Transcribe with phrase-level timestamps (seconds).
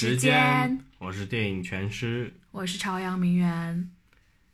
[0.00, 0.32] 时间。
[0.32, 2.32] 间，我是电影全师。
[2.52, 3.90] 我是朝阳名媛，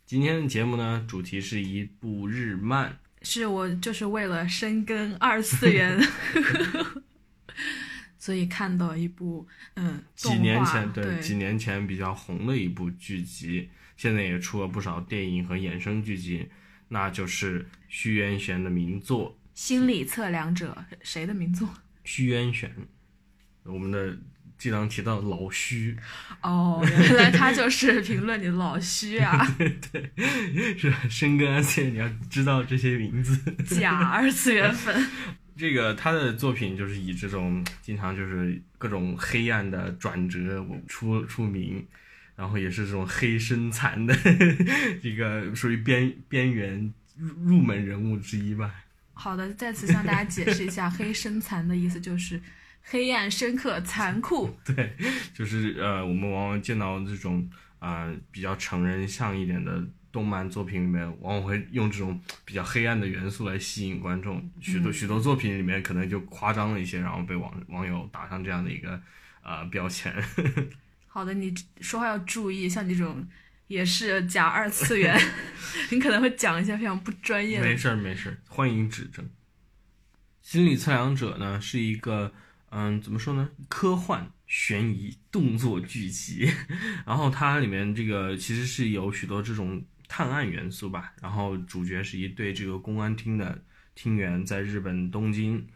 [0.05, 6.01] 今天的节目呢，主题是一部日漫，是我就是为了深耕二次元，
[8.19, 9.47] 所以看到一部
[9.77, 16.49] 嗯，几年前对几年前比较红的一部剧集，现在也出了不少电影和衍生剧集，
[16.89, 19.39] 那就是虚渊玄的名作。
[19.55, 21.69] 心理测量者谁的名作？
[22.03, 22.69] 虚渊玄，
[23.63, 24.19] 我们的
[24.59, 25.97] 经常提到老虚，
[26.41, 30.11] 哦，原来他就是评论你的老虚啊， 对
[30.79, 33.39] 是深耕二次元，你要知道这些名字。
[33.65, 34.95] 假二次元粉。
[35.59, 41.83] 这个他的作品就是以这种经常就是各种黑暗的转折出出名，
[42.35, 44.15] 然后也是这种黑身残的
[45.03, 48.71] 这个属于边边缘入入门人物之一吧。
[49.15, 52.39] 好的，在此向大家解释一下，黑深残的意思就是
[52.89, 54.57] 黑暗、深刻、残酷。
[54.65, 54.95] 对，
[55.35, 57.49] 就是呃，我们往往见到这种
[57.79, 64.49] 啊、呃比较成人向一点的动漫作品里面，往往会用这种比较黑暗的元素来吸引观众。
[64.61, 69.01] 许多、许多作品里面可能就夸张了一些，然后被网网友打上这样的一个
[69.43, 70.15] 呃标签。
[71.09, 73.27] 好的，你说话要注意，像你这种
[73.67, 75.19] 也是假二次元，
[75.91, 79.29] 你可能会讲一些非常不专业的没事儿没事儿，欢迎指正。
[80.41, 82.33] 心理测量者呢是一个
[82.79, 86.47] 嗯怎么说呢，科幻悬疑动作剧集，
[87.07, 95.67] 然后它里面这个其实是有许多这种探案元素吧，然后主角是一对这个公安厅的厅员，在日本东京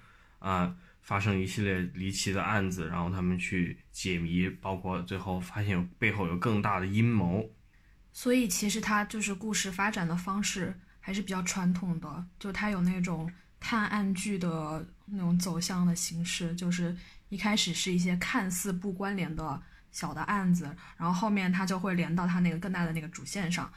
[0.41, 7.51] 啊、发生一系列离奇的案子，然后他们去解谜，包括最后发现背后有更大的阴谋。
[8.13, 16.97] 所以其实它就是故事发展的方式还是比较传统的，就它有那种探案剧的那种走向的形式，就是
[17.29, 19.61] 一开始是一些看似不关联的
[19.91, 20.65] 小的案子，
[20.97, 23.71] 然后后面它就会连到它那个更大的那个主线上。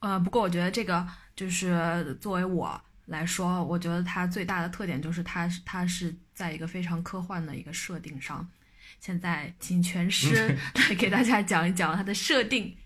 [0.00, 8.46] 呃，不过我觉得这个就是作为我来说，我觉得它最大的特点就是它是它是在一个非常科幻的一个设定上。
[9.00, 12.76] 现在请全师 来给大家讲一讲它的设定。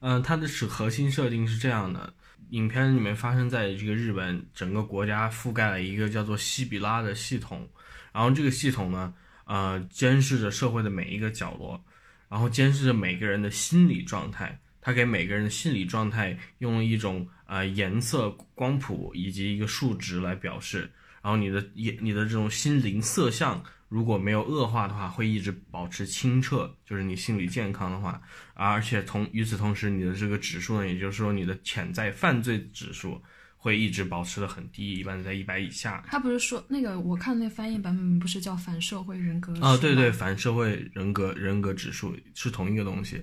[0.00, 2.12] 嗯，它的是核心设定是这样的：
[2.50, 7.68] 影片里面发生在这个日本整个国家覆盖了一个叫做西比拉的系统，
[8.12, 9.14] 然后这个系统呢，
[9.44, 11.84] 呃，监视着社会的每一个角落，
[12.28, 14.60] 然后监视着每个人的心理状态。
[14.80, 20.88] 它给每个人的心理状态用了一种呃颜色、光谱以及一个数值来表示，
[21.26, 28.22] 然后你的眼、你的这种心灵色相如果没有恶化的话，会一直保持清澈，就是你心理健康的话，
[28.54, 33.20] 而且同与此同时，你的这个指数呢，也就是说你的潜在犯罪指数
[33.56, 36.00] 会一直保持的很低，一般在一百以下。
[36.06, 43.20] 他不是说那个我看那翻译版本不是叫反社会人格啊，对对，反社会人格人格指数是同一个东西，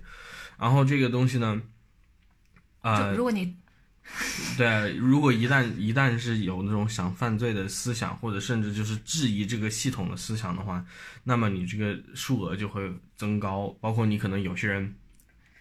[0.60, 1.62] 然后这个东西呢，
[2.82, 3.56] 啊、就如果你
[4.58, 10.86] 对，如果一旦一旦是有那种想犯罪的思想，或者甚至就是质疑这个系统的思想的话，
[11.24, 13.76] 那么你这个数额就会增高。
[13.80, 14.94] 包括你可能有些人，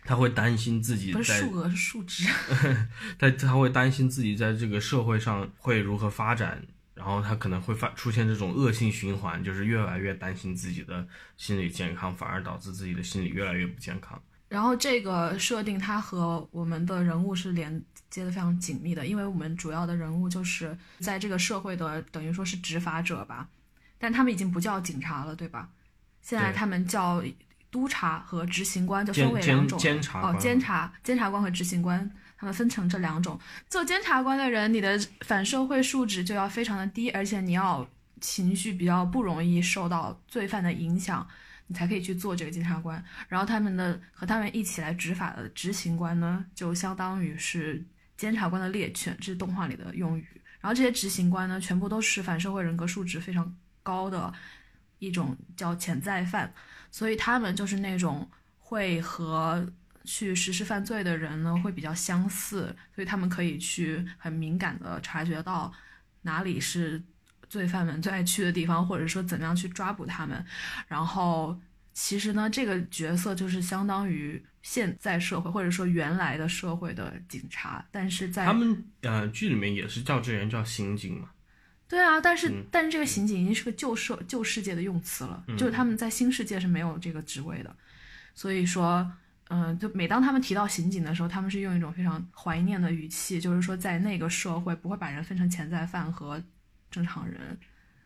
[0.05, 2.25] 他会担心自己在不是数额是数值，
[3.19, 6.61] 他他会担心自己在这个社会上会如何发展，
[6.95, 14.21] 然后他可能会发出现这种恶性循环，就是越来越担心自己的心理健康，反而导致自己的心理越来越不健康。
[14.49, 17.83] 然后这个设定它和我们的人物是连
[18.13, 23.49] 接的非常紧密的，因为我们主要的人物就是在这个社会的等于说是执法者吧，
[23.99, 25.69] 但他们已经不叫警察了，对吧？
[26.21, 27.21] 现在他们叫
[27.71, 29.79] 督察和执行官，就分为两种。
[29.79, 33.41] 哦监察哦，监察监察官和执行官，他们分成这两种。
[33.69, 37.89] 做监察官的人，你的反社会素质就要非常的低，而且你要
[38.21, 41.27] 情绪比较不容易受到罪犯的影响，
[41.67, 43.03] 你才可以去做这个监察官。
[43.27, 47.83] 然后他们的和他们一起来执法的执行官呢，就相当于是
[48.23, 50.25] 监察官的猎犬，这是动画里的用语。
[50.61, 53.53] 然后这些执行官呢，全部都是反社会人格素质非常
[53.83, 54.33] 高的
[55.01, 56.55] 一种叫潜在犯，
[56.89, 58.31] 所以他们就是那种
[58.61, 59.67] 会和
[60.05, 65.73] 去实施犯罪的人呢会比较相似，所以他们可以去很敏感的察觉到
[66.21, 67.03] 哪里是
[67.49, 70.47] 罪犯们最爱去的地方，或者说怎么样去抓捕他们。
[70.87, 71.61] 然后
[71.95, 81.31] 其实呢，这个角色就是相当于现在社会或者说原来的社会的警察，但是在他们呃剧里面也是叫这人叫刑警嘛，
[81.89, 87.77] 对啊，但是、嗯但是这个刑警已经是个旧社旧世界的用词了，就是他们在新世界是没有这个职位的，
[88.35, 89.07] 所以说，
[89.49, 96.43] 嗯、就每当他们提到刑警的时候，他们是用一种非常怀念的语气，就是说在那个社会不会把人分成潜在犯和
[96.91, 97.59] 正常人，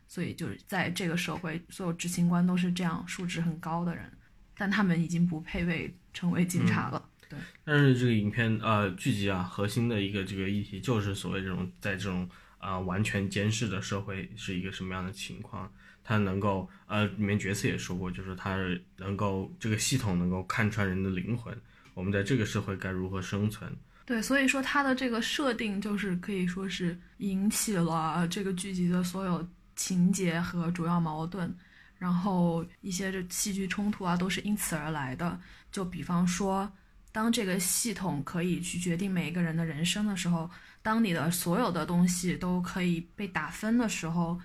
[0.07, 4.11] 所以就是在这个社会，所有执行官都是这样素质很高的人，
[4.57, 7.09] 但他们已经不配位成为警察了。
[7.29, 12.27] 对，但是这个影片呃剧集啊，核心的一个这个议题就是所谓这种在这种
[12.57, 15.71] 啊、完全监视的社会是一个什么样的情况。
[16.03, 18.57] 它能够呃，里面角色也说过，就是它
[18.95, 21.53] 能够这个系统能够看穿人的灵魂，
[21.93, 23.69] 我们在这个社会该如何生存。
[24.05, 29.45] 对，所以说它的这个设定就是可以说是引起了这个剧集的所有
[29.77, 31.49] 情节和主要矛盾，
[31.97, 35.39] 然后一些这戏剧冲突啊都是因此而来的。
[35.71, 36.69] 就比方说，
[37.13, 40.49] 当这个系统可以去决定每一个人的人生的时候，
[40.81, 44.37] 当你的所有的东西都可以被打分的时候，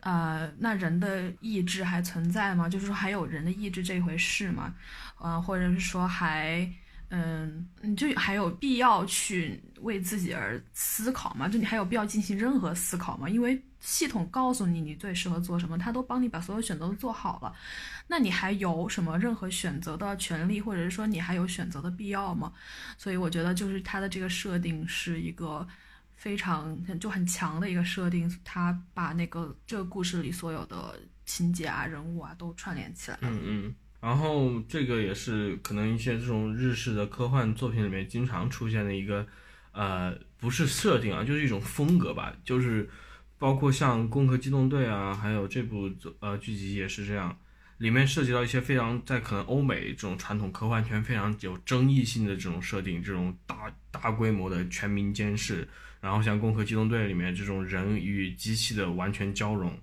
[0.00, 2.68] 呃，那人的意志还存在吗？
[2.68, 4.74] 就是说还有人的意志这回事吗？
[5.20, 6.68] 呃，或者是说还。
[7.14, 11.46] 嗯，你就还有必要去为自己而思考吗？
[11.46, 13.28] 就你还有必要进行任何思考吗？
[13.28, 17.54] 因为系统告诉你你最适合做什么，他都帮你把所有选择都做好了，
[18.06, 22.50] 那你还有什么任何选择的权利，或者是说你还有选择的必要吗？
[22.96, 25.68] 所以我觉得就是它的这个设定是一个
[26.16, 33.28] 非常就很强的一个设定，它把那个这个故事里所有的情节啊、人物啊都串联起来了。
[33.28, 33.74] 嗯嗯。
[34.02, 39.24] 然后这个也是可能一些这种日式的科幻作品里面经常出现的一个，
[39.70, 42.90] 呃，不是设定啊，就是一种风格吧，就是
[43.38, 45.88] 包括像《攻壳机动队》啊，还有这部
[46.18, 47.38] 呃剧集也是这样，
[47.78, 55.68] 里面涉及到一些非常在可能欧美这种传统科幻圈非常有争议性的这种设定，这种大大规模的全民监视，
[56.00, 59.78] 然后像《攻壳机动队》里面这种人与机器的完全交融，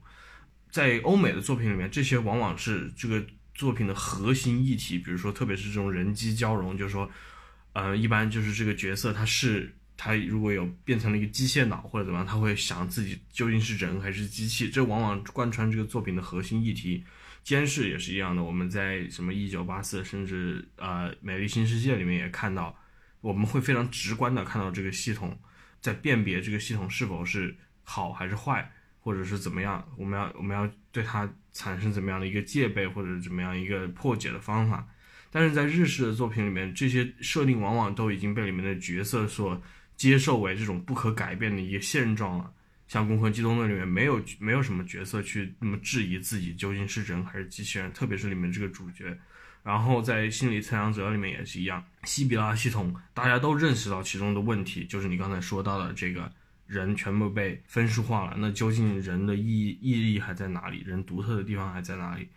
[0.69, 3.25] 在欧美的作品里面，这些往往是这个。
[3.60, 7.12] 作品的核心议题，比如说，特别是这种人机交融，就是说，
[7.74, 17.04] 呃，一般就是这个角色他是他如果有变成了一个机械脑或者怎么样，他会想自己究竟是人还是机器，这往往贯穿这个作品的核心议题。
[17.44, 22.74] 监视也是一样的，我们在什么一九八四，甚至呃美丽新世界里面也看到，
[23.20, 25.38] 我们会非常直观的看到这个系统
[25.82, 31.30] 在辨别这个系统是否是好还是坏，或者是怎么样，我们要我们要对它。
[31.51, 34.88] 产生怎么样的一个戒备或者怎么样一个破解的方法，
[35.31, 39.62] 但是在日式的作品里面，这些设定往往都已经被里面的角色所
[39.98, 42.54] 接受为这种不可改变的一个现状了。
[42.88, 49.18] 像《攻壳机动队》里面没有没有什么角色去那么质疑自己究竟是人还是机器人，特别是里面这个主角。
[49.63, 56.31] 然后在《心理测量者》里面也是一样，西比拉系统大家都认识到其中的问题，就是你刚才说到的这个。
[56.69, 60.83] 人全部被分数化了，那究竟人的意义意义还在哪里？
[60.86, 62.30] 人独特的地方还在哪里？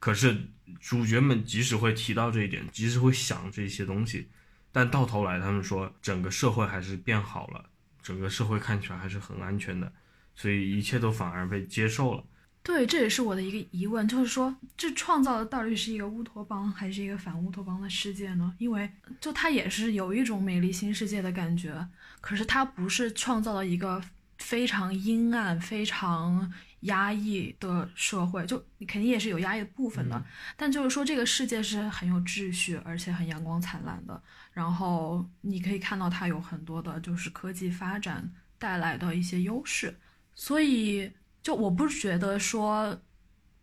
[0.00, 0.36] 可是
[0.80, 4.28] 主角们即使会提到这一点，即使会想这些东西，
[4.72, 7.70] 但到头来他们说整个社会还是变好了，
[8.02, 9.92] 整个社会看起来还是很安全的，
[10.34, 12.24] 所以一切都反而被接受了。
[12.68, 18.54] 对，这也是我的一个疑问，就是说，这创造的到底是一个乌托邦还是一个反乌托邦的世界呢？
[18.58, 18.90] 因为
[19.22, 21.88] 就它也是有一种美丽新世界的感觉，
[22.20, 24.04] 可是它不是创造了一个
[24.36, 30.22] 非常阴暗、非常压抑的社会，就你肯定也是有压抑的部分的。
[30.54, 34.22] 但就是说，这个世界是很有秩序，而且很阳光灿烂的。
[34.52, 39.96] 然后你可以看到它有很多的，就是科技发展带来的一些优势，
[40.34, 41.10] 所以。
[41.48, 42.94] 就我不觉得说，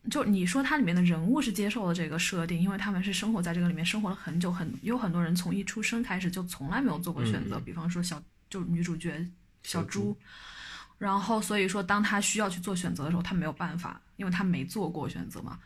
[0.10, 9.24] 就你说它里面的人物是接受了这个设定，因为他们是生活在这个里面生活了很久，很有很多人从一出生开始就从来没有做过选择，比方说小就女主角
[9.62, 10.18] 小猪，
[10.98, 15.60] 然后所以说当他需要去做选择的时候，他没有办法，因为他没做过选择嘛。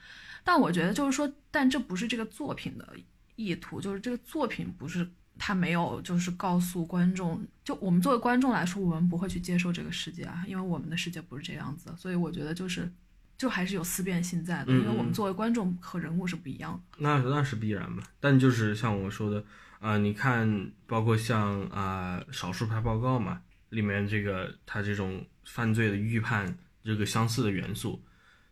[0.43, 2.97] 但我觉得就是说，但这不是这个作品的
[3.37, 5.09] 意图，就是这个作品不是。
[5.39, 12.91] 他没有，就是告诉观众，就我们作为观众来说，我们不会去接受这个世界啊，因为我们的世界不是这样子，所以我觉得就是，
[13.37, 16.97] 就还是有思辨性在的，因为我们作为观众和人物是不一样的。
[16.99, 19.43] 那那是必然嘛，但就是像我说的，
[19.79, 28.03] 啊，你看，包括像啊少数派报告嘛，里面这个他这种犯罪的预判这个相似的元素，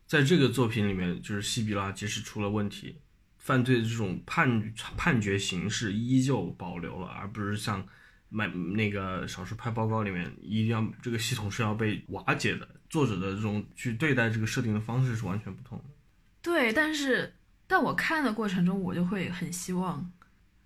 [0.06, 2.96] 在这个作品里面，就是西比拉即使出了问题。
[3.48, 7.82] 犯罪的这种判判决形式依旧保留了，而不是像
[8.28, 12.68] 买那个少数派报告里面一定要这个系统是要被瓦解的。
[12.90, 15.86] 作者的这种去对待这个设定的方式是完全不同的。
[16.42, 17.36] 对，但是
[17.68, 20.12] 但我看的过程中，我就会很希望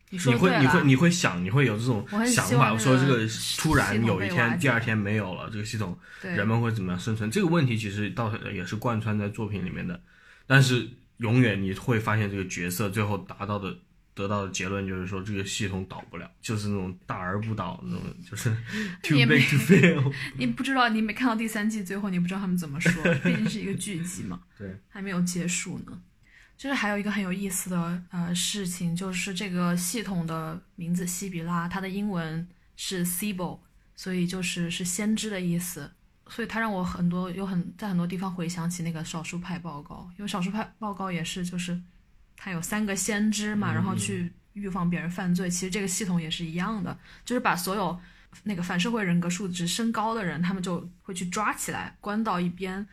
[0.09, 3.27] 你会你会你会想你会有这种想法，说这个
[3.59, 7.29] 突然有一天第二天没有了这个系统，人们会怎么样生存？
[7.29, 10.01] 这个问题其实到也是贯穿在作品里面的，
[10.47, 10.89] 但是。
[11.21, 13.77] 永远你会发现这个角色最后达到的的
[14.13, 18.49] 得到的结论就是说这个系统倒不了，就是那种大而不倒那种，就是
[19.01, 20.13] too 也 big 没 to fail。
[20.37, 22.91] 你不知道，你没看到第三季最后，你不知道他们怎么说，
[23.23, 26.01] 毕竟是一个剧集嘛，对，还没有结束呢。
[26.57, 33.59] 就是还有一个很有意思的呃事情，就是这个系统的名字西比拉，它的英文是 Sibyl，
[33.95, 35.91] 所以就是是先知的意思。
[36.33, 41.77] 所以他让我很多有很在很多地方回想起那个少数派报告，因为少数派报告也是就是
[42.37, 45.49] 他有三个先知嘛，然后去预防别人犯罪。
[45.49, 47.99] 其实这个系统也是一样的，就是把所有
[48.43, 52.87] 那个反社会人格数值升高的人，他们就会去抓起来关到一边，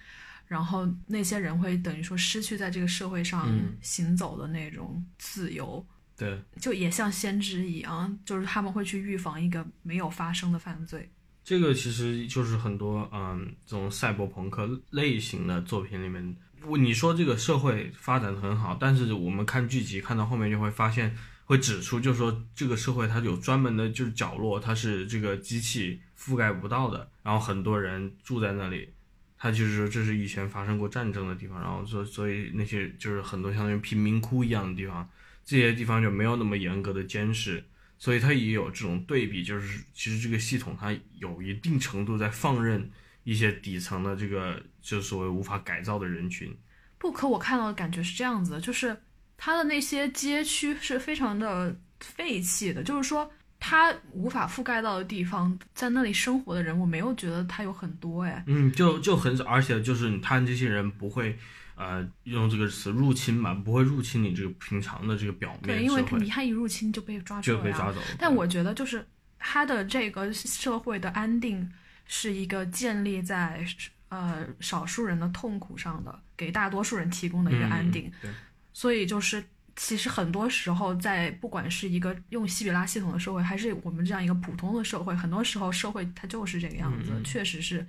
[0.49, 5.87] 然后那些人会等于说失去在这个社会上嗯行走的那种自由。
[6.17, 11.09] 对，就也像先知一样，就是他们会去预防一个没有发生的犯罪。
[11.49, 28.91] 这个其实就是很多嗯这种赛博朋克类型的作品里面，不你说这个社会发展的很好，但是我们看剧集看到后面就会发现，会指出就是说这个社会它有专门的就是角落，它是这个机器覆盖不到的，然后很多人住在那里，
[29.39, 35.09] 它就是说这是以前发生过战争的地方，然后所所以那些就是很多相当于贫民窟一样的地方，
[35.47, 37.65] 这些地方就没有那么严格的监视。
[37.99, 42.91] 所以它也有这种对比，就是其实这个系统它有一定程度在放任
[43.25, 46.57] 一些底层的这个就所谓无法改造的人群。
[46.97, 48.97] 不，可我看到的感觉是这样子的，就是
[49.37, 58.43] 它的那些街区是非常的废弃的，就是说它无法覆盖到的地方，在那里生活的人，我没有觉得它有很多哎。
[58.47, 61.39] 嗯，就就很少，而且就是他这些人不会
[61.79, 67.63] 呃用这个词入侵吧，不会入侵你这个平常的这个表面对，因为社会，你看一入侵就被抓住了呀。
[67.63, 68.07] 就被抓走了。
[68.19, 69.07] 但我觉得就是
[69.39, 71.71] 他的这个社会的安定
[72.07, 73.65] 是一个建立在
[74.09, 78.09] 呃少数人的痛苦上的，给大多数人提供的一个安定。
[78.09, 78.31] 嗯、对，
[78.73, 79.45] 所以就是
[79.77, 87.87] 其实很多时候在不管是一个用西比拉系统的社会，还是我们这样一个普通的社会，很多时候社会它就是这个样子，嗯确实是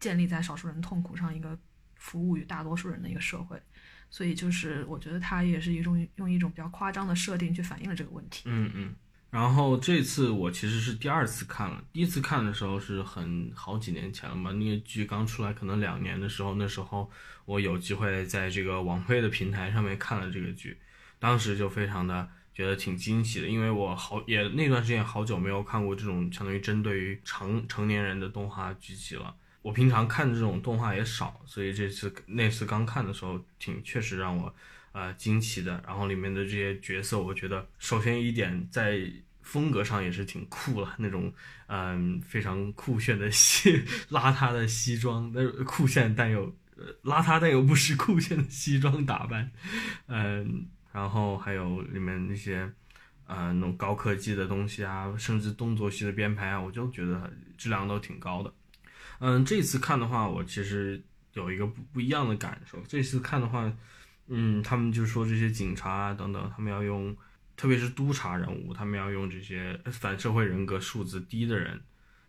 [0.00, 1.56] 建立在少数人痛苦上一个
[1.98, 3.60] 服务于大多数人的一个社会。
[4.10, 8.44] 所以就是我觉得它也是一种用一种比较夸张的设定去反映了这个问题。
[8.46, 8.94] 嗯嗯。
[9.30, 17.10] 然后这次我其实是第二次看了，第一次看的时候是很好几年前了嘛，那个剧刚出来可能两年的时候，那时候
[17.44, 20.78] 我有机会在这个网飞的平台上面看了这个剧，
[21.18, 29.36] 当时就非常的觉得挺惊喜的，因为我好也那段时间好久没有看过这种相当于针对于成成年人的动画剧集了。
[29.68, 34.54] 我平常看这种动画也少，所以这次那次刚看的时候，挺确实让我
[34.92, 35.84] 呃惊奇的。
[35.86, 38.98] 然后里面的这些角色，我觉得首先一点在
[39.42, 41.30] 风格上也是挺酷了，那种
[41.66, 46.44] 嗯、非常酷炫的西邋遢的西装，但是酷炫但又
[46.78, 49.52] 呃邋遢但又不失酷炫的西装打扮，
[50.06, 52.72] 嗯，然后还有里面那些。
[53.30, 58.50] 呃，那种高科技的东西啊，甚至动作戏的编排啊，我就觉得质量都挺高的。
[59.20, 62.80] 嗯，这次看的话，我其实有一个不不一样的感受。
[62.86, 63.72] 这次看的话，
[64.28, 67.16] 嗯，他们就说这些警察啊等等，他们要用，
[67.56, 71.80] 特别是督察人物，他们要用这些反社会人格数字低的人。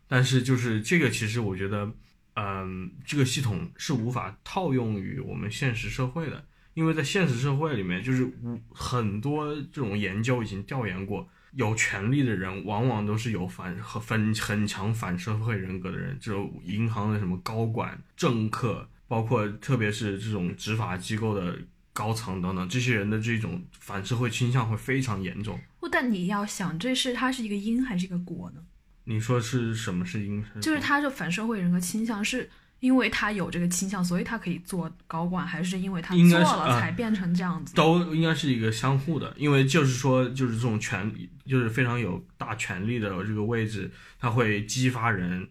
[0.07, 1.93] 但是就是这个，其实我觉得，
[2.35, 6.43] 嗯，这个系统是无法套用于我们现实社会的，
[6.73, 11.29] 因为在现实社会里面，就是无很多这种研究已经调研过。
[11.53, 21.57] 有权利的人，往往都是有反和很很强反社会人格的人，这种银行的什么高管、政客，包括特别是这种执法机构的
[21.93, 25.59] 高层等等，这些人的这种反社会倾向会非常严重。
[25.79, 28.61] 不，但你要想，这是它是一个因还是一个果呢？
[29.05, 30.43] 你说是什么是因？
[30.61, 32.47] 就是他的反社会人格倾向是
[32.79, 37.75] 因为他有这个倾向，所以他可以做高管，还是因为他做了啊才变成这样子？
[37.75, 41.11] 都应该是一个相互的，因为就是说，就是这种权，
[41.45, 45.47] 就是非常有大权力的这个位置，他会激发人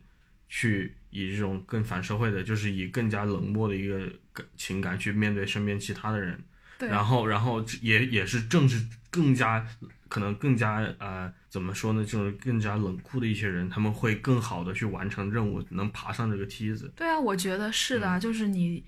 [0.49, 4.11] 去以这种更反社会的，就是以更加冷漠的一个
[4.57, 6.43] 情感去面对身边其他的人，
[6.79, 9.67] 对，然后，然后也也是正是更加
[10.09, 16.93] 可能更加呃怎么说呢，就是更加冷酷的一些人，他们会更好的去完成任务，能爬上这个梯子。
[16.97, 18.85] 对啊，我觉得是嗯的，就是你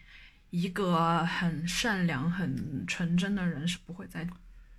[0.50, 4.26] 一个很善良、很纯真的人是不会在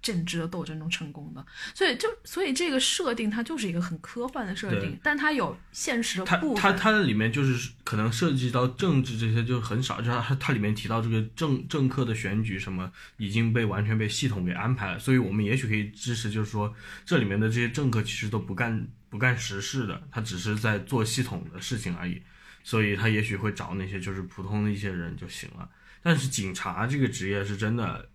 [0.02, 1.46] 政治的斗争中成功的。
[1.74, 6.62] 所以就所以这个设定它就是一个很科幻的设定，但它有现实的它部分。
[6.62, 16.74] 它它的里面就是可能涉及到政治这些就很少，就是它它里面提到这个政政客的选举什么已经被完全被系统给安排了，所以我们也许可以支持，就是说
[17.06, 22.22] 这里面的这些政客其实都不干不干实事的，他只是在做系统的事情而已，
[22.64, 25.70] 所以他也许会找那些就是普通的一些人就行了。
[26.02, 28.10] 但是警察这个职业是真的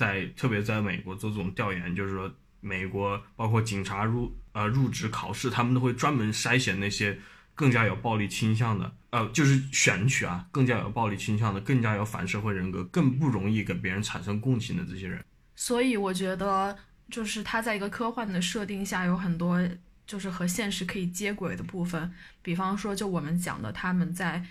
[0.00, 7.18] 在特别在美国做这种调研，就是说美国包括警察入呃入职考试，他们都会专门筛选那些
[7.54, 15.22] 更加有暴力倾向的，呃，就是选取啊更加有暴力倾向的、更加有反社会人格、更不容易给别人产生共情的这些人。
[15.54, 16.74] 所以我觉得，
[17.10, 19.60] 就是他在一个科幻的设定下，有很多
[20.06, 22.10] 就是和现实可以接轨的部分。
[22.40, 24.42] 比方说，就我们讲的，他们在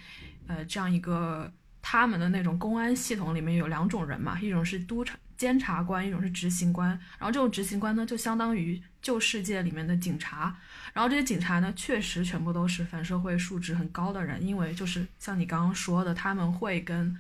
[0.46, 1.52] 呃这样一个
[1.82, 6.90] 他们的那种公安系统里面有两种人嘛，一种是督察监察官，一种是执行官。
[7.18, 10.56] 然后这种执行官呢，就相当于旧世界里面的警察。
[10.94, 17.18] 然后这些警察呢，确实全部都是反社会素质很高的人，因为就是像你刚刚说的，他们会跟。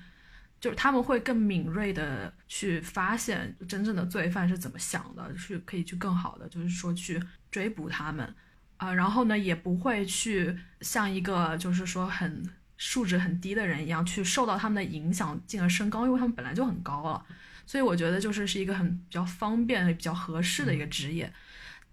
[0.61, 7.17] 就是他们会更敏锐的去发现真正的罪犯是怎么想的，去可以去更好的，就是说去
[7.49, 8.35] 追捕他们，
[8.75, 12.43] 啊，然后呢也不会去像一个就是说很
[12.77, 17.25] 素质很低的人一样去受到他们的影响进而升高，因为他们本来就很高了，
[17.69, 21.31] 所以我觉得就是是一个很比较方便、比较合适的一个职业，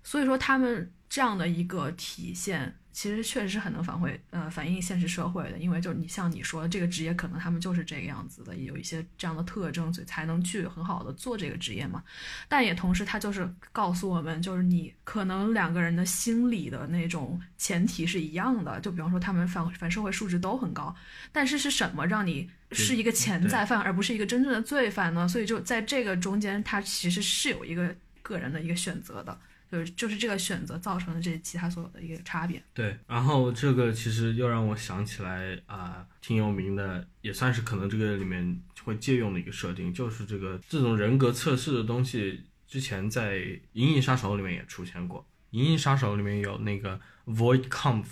[0.02, 2.76] 所以说他们这样的一个体现。
[2.92, 12.02] 其实确实是很能反馈，呃，反映现实社会的，因为就是你像你说这个职业，可能他们就是这个样子的，有一些这样的特征，所以才能去很好的做这个职业嘛。
[12.48, 20.94] 但也同时，他就是告诉我们，就是你可能两个人的心理的那种前提是一样的，就比方说他们反反社会素质都很高，
[21.32, 25.28] 但是是什么让你是一个潜在犯，而不是一个真正的罪犯呢？
[25.28, 29.38] 所以就在这个中间，他其实是有一个个人的一个选择的。
[29.70, 32.62] 就是就是这个选择造成的这其他所有的一个差别。
[32.72, 43.38] 对，然后这个其实又让我想起来啊，挺有名的，也算是可能这个里面会借用的一个设定，就是这个这种人格测试的东西，之前在
[43.72, 48.04] 《银翼杀手》里面也出现过，《银翼杀手》里面有那个 Void Conf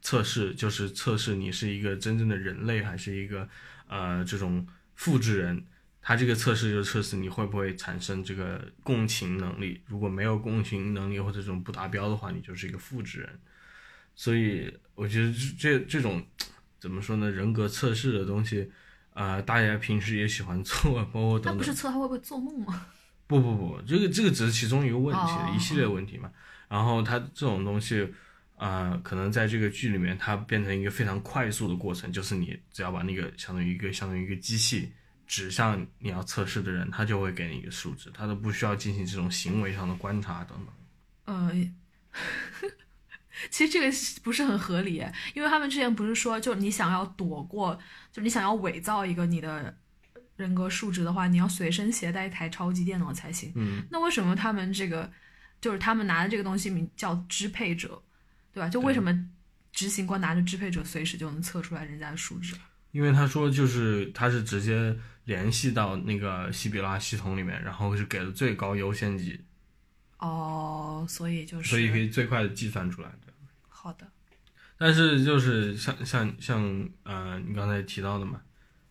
[0.00, 3.48] 测试，就是测试你是一个真正的人类还是一个
[3.88, 5.64] 呃这种复制人。
[6.06, 13.40] 它这个测试就测试你会不会产生这个共情能力，如果没有共情能力或者这种不达标的话，你就是一个复制人。
[14.14, 16.22] 所以我觉得这这种
[16.78, 17.30] 怎么说呢？
[17.30, 18.70] 人格测试的东西，
[19.14, 21.54] 啊，大家平时也喜欢做，包括等等。
[21.54, 22.86] 他不是测他会不会做梦吗？
[23.26, 26.30] 不不不，这个这个只是其中一个问题，一系列问题嘛。
[26.68, 28.06] 然后它这种东西，
[28.56, 34.92] 啊，可能在这个剧里面，它变成一个非常快速的过程，就是你只要把那个相当于一个相当于一个机器。
[35.34, 40.72] 指向你要测试的人，他就会给你一个数值，他都不需要进行这种行为上的观察等等。
[41.24, 41.50] 呃，
[43.50, 43.92] 其实这个
[44.22, 47.76] 不是很合理，因为他们之前不是说，就你想要躲过，
[48.12, 49.76] 就你想要伪造一个你的
[50.36, 53.52] 人格数值的话，你要随身携带一台超级电脑才行。
[53.56, 55.10] 嗯，那为什么他们这个
[55.60, 58.00] 就是他们拿的这个东西名叫支配者，
[58.52, 58.68] 对吧？
[58.68, 59.12] 就为什么
[59.72, 62.54] 执行官拿着支配者随时就能测出来人家的数值？
[62.94, 64.96] 因为他说就是他是直接。
[65.26, 69.40] 联系到那个西比拉系统里面，然后是给了最高优先级。
[70.18, 73.32] 哦，所以就是，所以可以最快的计算出来的。
[73.66, 74.06] 好的。
[74.76, 78.42] 但是就是像像像呃，你刚才提到的嘛，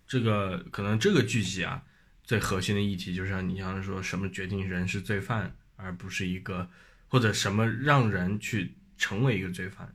[0.08, 1.84] 这个可能这个剧集啊，
[2.24, 6.68] 最核心的议题就是像你像说什么决定人是罪犯，而不是一个
[7.08, 9.94] 或者什么让人去成为一个罪犯，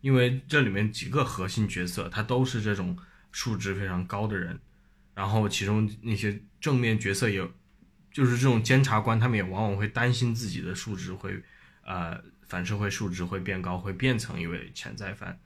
[0.00, 2.96] 因为这里面几个核心角色，他都是这种
[3.36, 4.58] 数值非常高的人。
[5.14, 7.46] 然后其中那些正面角色也，
[8.10, 11.42] 就是这种监察官，他们也往往会担心自己的数值会，
[11.84, 15.38] 呃，反社会数值会变高，会变成一位潜在犯。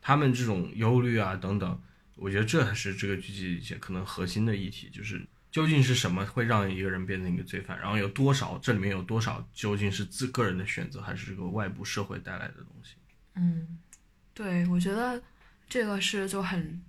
[0.00, 1.78] 他们这种忧虑啊等等，
[2.14, 12.96] 我觉得这还是这个剧集一些可能核心的议题，就是究竟是什么会让一个人变成一个罪犯，然后有多少这里面有多少究竟是自个人的选择，还是这个外部社会带来的东西？
[13.34, 13.78] 嗯，
[14.34, 15.22] 对，我觉得
[15.68, 16.82] 这个是就很。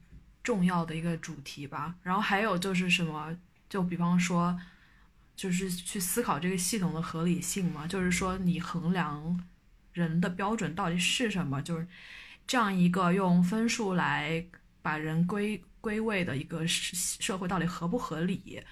[0.48, 4.58] 重要的一个主题吧，然后还有就是什么，就比方说，
[5.36, 9.44] 就是去思考这个系统的合理性嘛，就是说你衡量
[9.92, 11.86] 人的标准到底是什么，就是
[12.48, 14.46] 这样一个用分数来
[14.82, 18.64] 把人归归位的一个社会到底合不合理，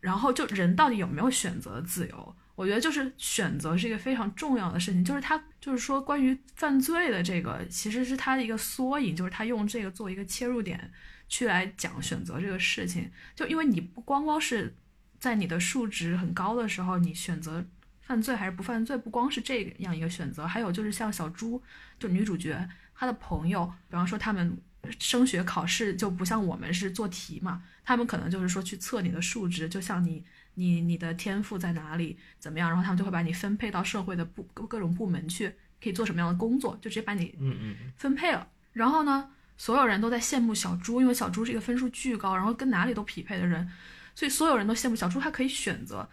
[0.00, 2.36] 然后就人到底有没有选择自由？
[2.60, 10.92] 我觉得就是选择是一个非常重要的事情，就是他就是说关于犯罪的这个，其实是他的一个缩影，就是他用这个做一个切入点
[11.26, 13.10] 去来讲选择这个事情。
[13.34, 14.76] 就因为你不光光是
[15.18, 17.64] 在你的数值很高的时候，你选择
[18.02, 21.62] 犯罪还是不犯罪，不光是这样一个选择，还有就是像小猪，
[21.98, 24.60] 就女主角她的朋友，比方说他们
[24.98, 30.22] 升学考试就不像我们是做题嘛，他们可能就是说去测你的数值，就像你。
[30.54, 32.18] 你你的天赋在哪里？
[32.38, 32.68] 怎么样？
[32.68, 35.48] 然后他们就会把你分配到社会的部各种部门去，
[35.82, 38.46] 可以做什么样的工作，就直接把你嗯嗯分配了。
[38.72, 43.70] 然后呢，所有人都在羡慕小猪，因为小猪是一个分数巨高，然后跟哪里都匹配的人，
[44.14, 46.08] 所以所有人都羡慕小猪，他可以选择。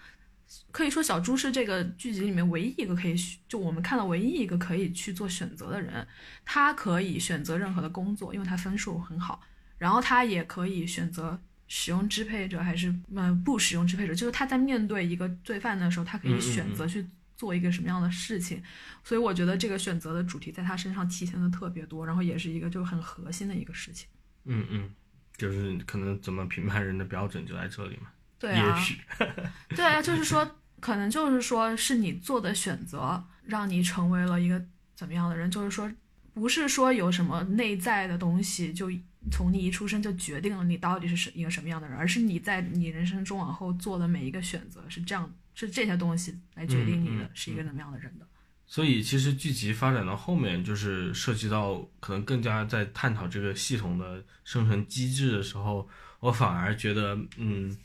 [0.72, 3.16] 可以说小猪是这个剧集里面唯一一个可以
[3.50, 6.08] 就我们看到唯一一个可以去做选择的人，
[6.46, 9.42] 他可以选择任何的工作，因为他分数很好，
[9.78, 18.62] 然后他也可以选择使用支配者还是嗯不使用支配者，就是他在面对一个罪犯的时候，他可以选择去做一个什么样的事情，
[19.04, 24.08] 所以我觉得这个选择的主题在他身上体现的特别多，然后也是一个就很核心的一个事情。
[24.46, 24.90] 嗯嗯，
[25.36, 28.10] 就是可能怎么评判人的标准就在这里嘛。
[28.40, 28.80] 对啊，
[29.70, 30.50] 对啊，就是说，
[30.80, 34.64] 可能就是说是你做的选择，让你成为了一个
[34.96, 35.50] 怎么样的人。
[35.50, 35.92] 就是说，
[36.34, 38.92] 不是说有什么内在的东西，就
[39.32, 48.28] 从你一出生就决定了你到底是什一个什么样的人，而是你在你人生中往后做的每一个选择是这样，是这些东西来决定你的是一个怎么样的人的。
[48.66, 55.88] 所以，其实剧集发展到后面，就是涉及到可能更加在探讨这个系统的生成机制的时候，
[56.20, 57.78] 我反而觉得，嗯。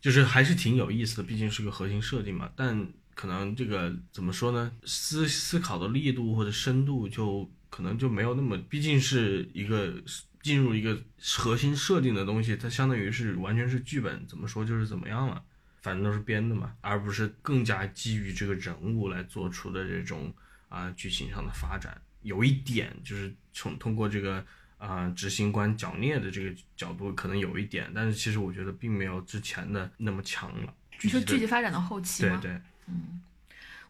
[0.00, 2.50] 就是还是挺有意思的，毕竟是个核心设定嘛。
[2.56, 4.72] 但可能这个怎么说呢？
[4.86, 9.92] 思思考的力度或者深度就可能就没有那么，毕竟是一个
[10.42, 15.42] 进入一个核心设定的东西，它相当于是完全是剧本，怎么说就是怎么样了，
[15.80, 20.32] 反正都是编的嘛，而不是更加基于这个人物来做出的这种
[20.68, 22.00] 啊剧情上的发展。
[22.22, 24.44] 有一点就是从通过这个。
[24.80, 30.74] 啊，执行官剿孽的这个角度可能有一点，但是其实我觉得并没有之前的那么强了。
[31.02, 32.38] 你说剧集发展到后期吗？
[32.40, 33.20] 对对，嗯，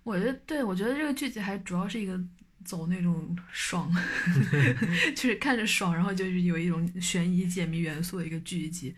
[0.02, 2.20] 我觉得对，我觉得这个剧集还主要是一个
[2.64, 3.92] 走那种爽，
[5.16, 8.94] 就是看着爽，然后就是有一种悬疑解谜元素的一个剧集，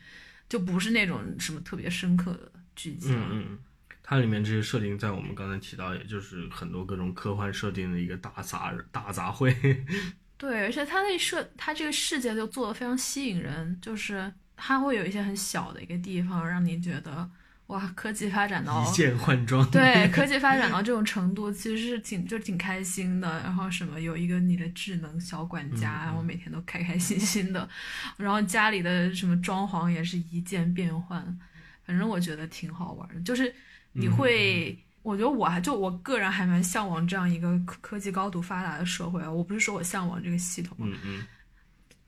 [0.48, 3.08] 就不是那种什么特别深刻的剧集。
[3.10, 3.58] 嗯嗯，
[4.02, 9.54] 它里面这些设定，在我们刚才提到，也就是很多各种科幻设定的一个大杂大杂烩。
[10.36, 17.30] 对，而且它那设，它这个世界就做的非常吸引人，就是它会有一些很小的一个地方，让你觉得
[17.72, 23.40] 哇，科技发展到一键换装，对， 科技发展到这种程度，其实是挺就挺开心的。
[23.42, 27.68] 然后什么有一个你的智能小管家，然后每天都开开心心的，
[28.16, 31.38] 然后家里的什么装潢也是一键变换，
[31.84, 33.54] 反正我觉得挺好玩的，就是
[33.92, 34.78] 你会。
[35.04, 39.28] 我觉得我还就我个人还蛮向往这样一个科科技高度发达的社会啊！
[39.28, 41.26] 我不是说我向往这个系统，嗯嗯，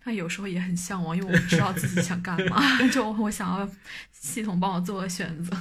[0.05, 2.61] 但有时候也很向往，因为我不知道自己想干嘛，
[2.93, 3.69] 就我想要
[4.13, 5.57] 系统帮我做个选择。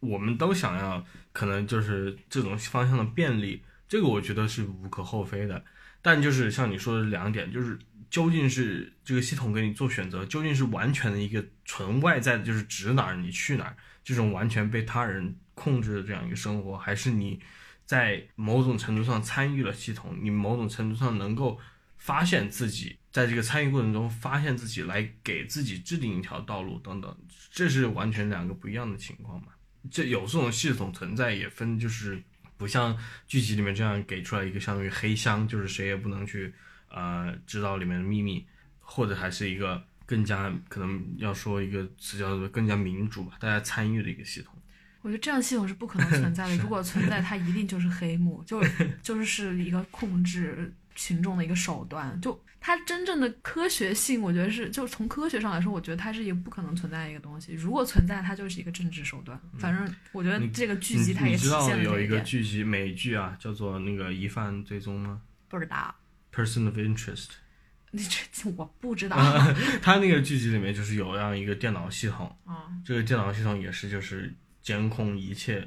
[0.00, 5.64] 我们都想要，可能就是这种方向的便利，这个我觉得是无可厚非的。
[6.00, 15.36] 但就是像你说的两点，就是究竟是这个系统给你做选择，究竟是完全的一个纯外在的，就是指哪儿你去哪儿，这种完全被他人。
[15.56, 17.40] 控制的这样一个生活，还是你
[17.86, 21.58] 在某种程度上参与了系统，你某种程度上能够
[21.96, 27.16] 发现自己在这个参与过程中发现自己，来给自己制定一条道路等等，
[27.50, 29.46] 这是完全两个不一样的情况嘛？
[29.90, 32.22] 这有这种系统存在，也分就是
[32.58, 32.94] 不像
[33.26, 36.52] 剧集里面这样给出来一个相当于黑箱，就是谁也不能去
[36.90, 38.46] 呃知道里面的秘密，
[38.80, 44.52] 或者还是一个更加可能要说一个词叫做更加民主吧，大家参与的一个系统。
[45.00, 46.56] 我觉得这样系统是不可能存在的。
[46.62, 48.62] 如果存在，它一定就是黑幕，就
[49.02, 52.20] 就是是一个控制群众的一个手段。
[52.20, 57.52] 就它真正的科学性，我觉得是，就从科学上来说，我觉得它是一个不可能存在的一个东西。
[57.52, 59.40] 如果存在，它就是一个政治手段。
[59.56, 65.22] 反正我觉得这个剧集它也体现了这有一个剧集美剧啊，叫做那个疑犯追踪吗？
[65.48, 65.94] 不知道。
[66.32, 67.28] Person of interest。
[67.92, 69.16] 你这我不知道。
[69.80, 72.36] 他那个剧集里面就是有这样一个电脑系统。
[72.44, 72.72] 啊。
[72.84, 74.34] 这个电脑系统也是就是。
[74.66, 75.58] 监控一切，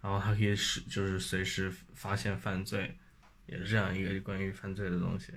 [0.00, 2.96] 然后它可以使就是随时发现犯罪，
[3.46, 5.32] 也是这样一个关于犯罪的东西。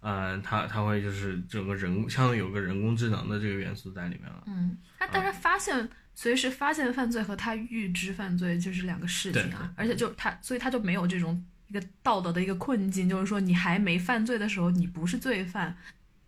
[0.00, 4.42] 嗯，它它会就是整个人相当于有个人工智能的这个元素在里面了。
[4.46, 15.76] 嗯，它但是发现随时发现犯罪和他预知犯罪就是两个事情啊，而且就他所以他就没有这种一个道德的一个困境，就是说你还没犯罪的时候你不是罪犯，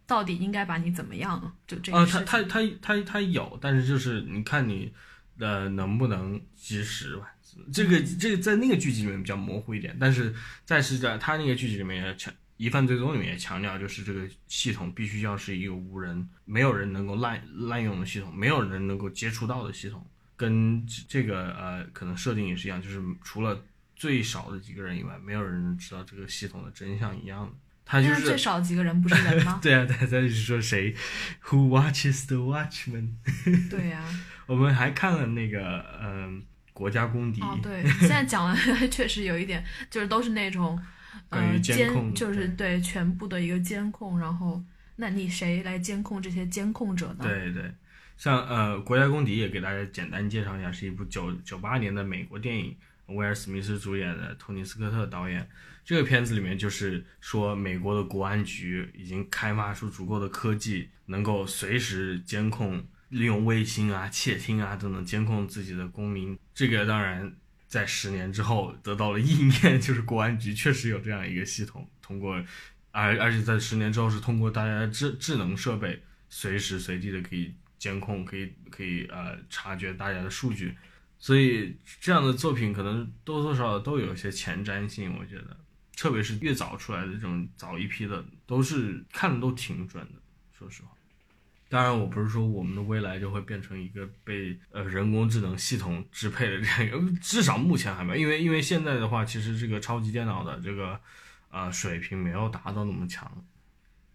[0.06, 1.56] 到底应该把你怎么样？
[1.66, 2.24] 就这个事情。
[2.24, 4.92] 他他他他他有，但是就是你看你。
[5.40, 7.32] 呃，能不能及时吧？
[7.72, 20.04] 这个这个在那个剧集里面比较模糊一点，但是在是在他那个剧集里面也强，疑犯追踪里面也强调，就是这个系统必须要是一个无人，没有人能够滥滥用的系统，没有人能够接触到的系统，
[20.36, 27.52] 跟这个呃可能设定也是一样，就是除了最少的几个人以外，没有人能知道这个系统的真相一样的。
[27.90, 29.58] 他就是最少几个人不是人吗？
[29.62, 30.94] 对啊，对，他就是说谁
[31.44, 33.12] ，Who watches the watchman？
[33.70, 34.04] 对呀。
[34.44, 36.42] 我们还看了那个，嗯，
[36.78, 37.40] 国家公敌。
[37.42, 38.56] 哦，对， 现在讲的，
[38.88, 40.80] 确实有一点，就是都是那种，
[41.30, 44.20] 呃，监，就是对全部的一个监控。
[44.20, 44.62] 然后，
[44.94, 47.16] 那你谁来监控这些监控者呢？
[47.20, 47.72] 对对，
[48.16, 55.48] 像呃，《国家公敌》也给大家简单介绍一下，是一部九九八年的美国电影，威尔史密斯主演的，托尼斯科特导演。
[55.84, 66.38] 这个片子里面就是说，美国的国安局已经开发出足够的科技，能够随时监控，利用卫星啊、窃听啊等等监控自己的公民。
[66.54, 67.32] 这个当然
[67.66, 72.42] 在十年之后得到了应验，就是国安局确实有这样一个系统，通过，
[72.90, 77.54] 而而且在十年之后是通过大家的智智能设备，随时随地的可以。
[77.78, 80.76] 监控可以可以呃察觉大家的数据，
[81.16, 85.56] 所以这样的作品可能多多少少都有一些前瞻性，我觉得，
[85.96, 90.20] 特别是越早出来的这种早一批的，都是看的都挺准的。
[90.50, 90.88] 说实话，
[91.68, 100.98] 当然我不是说我们的未来就会变成一个被呃人工智能系统支配的这样一个，至少目前还没有，因为因为现在的话，其实这个超级电脑的这个
[101.50, 103.30] 呃水平没有达到那么强。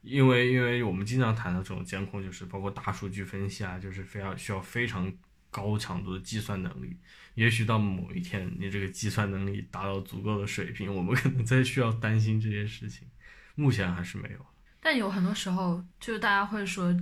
[0.01, 5.09] 因为，因为我们经常谈的这种监控，就是包括大数据分析啊，就是非要需要非常
[5.49, 6.97] 高强度的计算能力。
[7.35, 13.07] 也许到某一天，你这个计算能力达到足够的水平，我们可能再需要担心这些事情。
[13.55, 14.45] 目前还是没有。
[14.81, 16.93] 但有很多时候，就是大家会说，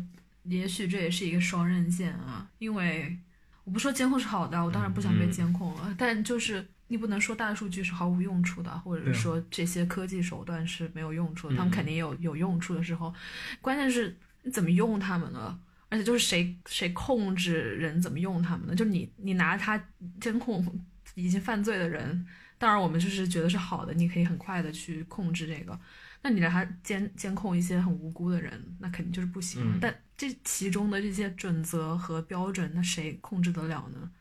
[0.43, 2.49] 也许这也是一个双刃剑啊。
[2.59, 3.17] 因为
[3.63, 6.67] 我不说监控是好的，我当然不想被监控了，但就是。
[6.91, 13.15] 你不能说大数据是毫无用处的，或者是说这些科技手段是没有用处的，他们肯定有有用处的时候。
[13.61, 15.57] 关键是你怎么用他们呢？
[15.87, 18.75] 而且就是谁谁控制人怎么用他们呢？
[18.75, 19.81] 就你你拿它
[20.19, 20.61] 监控
[21.15, 22.27] 已经犯罪的人，
[22.57, 25.79] 当然我们就是觉得是好的，你可以很快的去控制这个。
[26.21, 29.77] 那你让他监监控一些很无辜的人，那肯定就是不行。
[29.79, 34.11] 但这其中的这些准则和标准，那谁控制得了呢？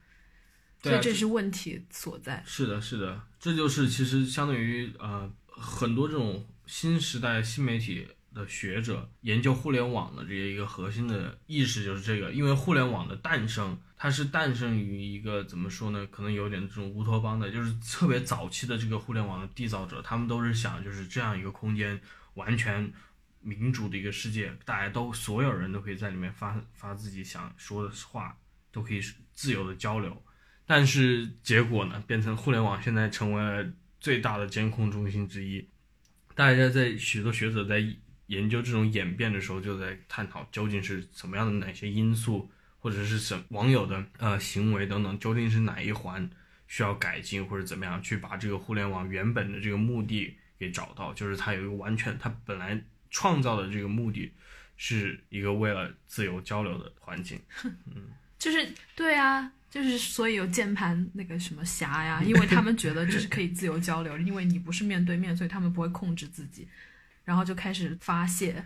[0.83, 2.43] 所以这是问题所在。
[2.47, 16.07] 是的，是的，这就是其实相当于呃很多这种新时代新媒体的学者研究互联网的这些一个核心的意识就是这个，因为互联网的诞生，它是诞生于一个怎么说呢？
[16.11, 22.01] 可能有点这种乌托邦的，就是特别早期的这个互联网的缔造者，他们都是想就是这样一个空间，
[22.37, 22.91] 完全
[23.41, 28.39] 民主的一个世界，大家都所有人都可以在里面发发自己想说的话，
[28.71, 29.01] 都可以
[29.33, 30.23] 自由的交流。
[30.67, 35.69] 但是结果呢，变成互联网现在成为了最大的监控中心之一。
[36.35, 37.85] 大家在许多学者在
[38.27, 42.49] 研究这种演变的时候，就在探讨究竟是什么样的哪些因素，
[42.79, 46.31] 或者是什网友的呃行为等等，究竟是哪一环
[46.69, 54.33] 需要改进或者怎么样，去把这个互联网原本的这个目的给找到，就是它有一个完全它本来创造的这个目的，
[54.77, 57.41] 是一个为了自由交流的环境。
[57.65, 59.53] 嗯，就是对啊。
[59.71, 66.67] 就是所以有键盘那个什么侠呀， 因为他们觉得这是可以自由交流，因为你不是面对面，所以他们不会控制自己，
[67.25, 68.65] 然后就开始发泄。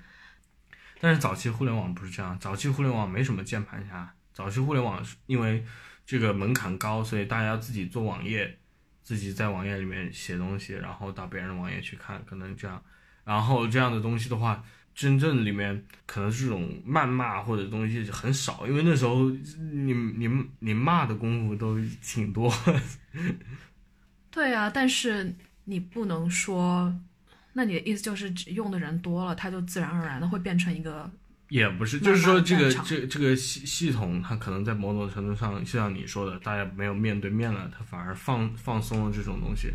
[1.02, 5.62] 但是早期互联网不是这样，早期互联网没什么键盘侠，早期互联网因为
[6.07, 8.59] 这个门槛高，所以大家自己做网页，
[9.02, 12.83] 自己在网页里面写东西，然后到别人的网页去看，可能这样，
[13.24, 14.64] 然后这样的东西的话。
[14.96, 22.48] 真正里面可能这种谩骂或者东西很少，因为那时候你你你骂的功夫都挺多。
[24.30, 25.34] 对啊，但是
[25.64, 26.94] 你不能说，
[27.54, 31.10] 那你的意思就是用的人多了，它就自然而然的会变成一个。
[31.48, 39.72] 也不是，就是说这个这这个系系统，它可能在某种程度上，就像你说的，大家没有面对面了，它反而放放松了这种东西。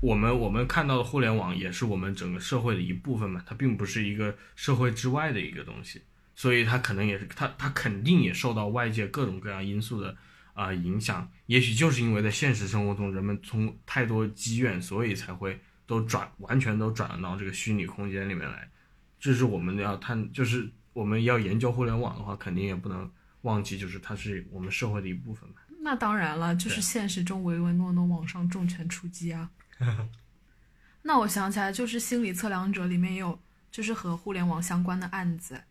[0.00, 6.00] 我们我们看到的互联网也是我们整个社会的一部分嘛，它并不是一个社会之外的一个东西，
[6.34, 10.16] 所以它可能也是它它肯定也受到外界各种各样因素的
[10.54, 11.30] 啊影响。
[11.46, 18.70] 也许就是因为在现实生活中人们从太多积怨，所以才会都转完全都转到这个虚拟空间里面来。
[19.18, 23.10] 这是我们要探，就是我们要研究互联网的话，肯定也不能
[23.42, 25.56] 忘记，就是它是我们社会的一部分嘛。
[25.82, 29.50] 那当然了，就是现实中唯唯诺诺，网上重拳出击啊。
[31.02, 33.40] 那我想起来，就是《心理测量者》里面也有，
[33.70, 35.62] 就是和互联网相关的案子，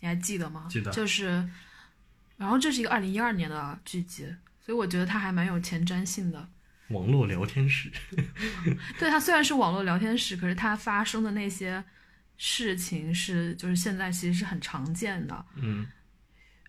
[0.00, 0.66] 你还记得吗？
[0.70, 0.90] 记得。
[0.90, 1.48] 就是，
[2.36, 4.26] 然后这是一个二零一二年的剧集，
[4.60, 6.48] 所以我觉得它还蛮有前瞻性的。
[6.88, 7.90] 网络聊天室。
[9.00, 11.82] 对，它虽然是网络聊天室，可是它发生的那些
[12.36, 15.46] 事情是，就是现在其实是很常见的。
[15.56, 15.86] 嗯。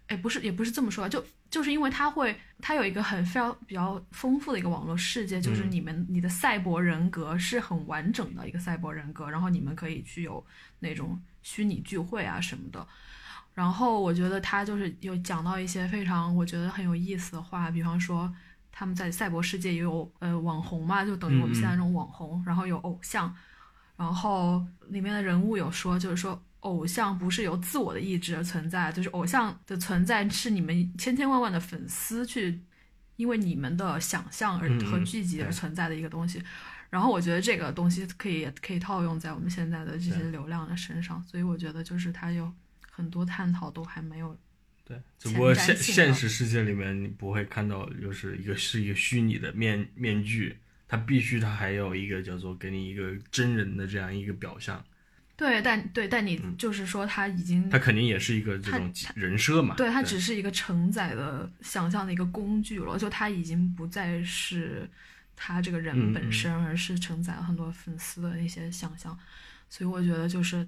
[0.07, 1.25] 哎，不是，也不是这么说，就。
[1.55, 10.45] 就是因为它会，它有一个很非常比较丰富的一个网络世界，就是你们你的赛博人格是很完整的一个赛博人格，然后你们可以去有
[10.79, 12.85] 那种虚拟聚会啊什么的。
[13.53, 18.29] 然后我觉得他就是有讲到一些非常我觉得很有意思的话，比方说
[18.69, 23.33] 他们在赛博世界也有呃网红嘛，就等于我们现在这种网红，然后有偶像，
[23.95, 26.37] 然后里面的人物有说就是说。
[26.65, 32.59] 偶像不是由自我的意志而存在，就是偶像的存在是你们千千万万的粉丝去，
[33.15, 36.41] 因为你们的想象而和聚集而存在的一个东西。
[36.89, 42.51] 然后我觉得这个东西可以可以套用在我们现在的这些流量的身上，所以我觉得就是它有
[42.89, 44.35] 很多探讨都还没有
[44.85, 54.83] 对，只不过现现实世界里面你不会看到，就是一个是一个虚拟的面面具，它必须它还有一个叫做给你一个真人的这样一个表象，
[55.37, 59.75] 对，但对，但你嗯就是说他已经他肯定也是一个这种人设嘛。
[59.75, 64.89] 对，他只是一个承载的想象的一个工具了，就他已经不再是
[65.35, 69.17] 他这个人本身，而是承载了很多粉丝的一些想象，
[69.69, 70.65] 所以我觉得就是，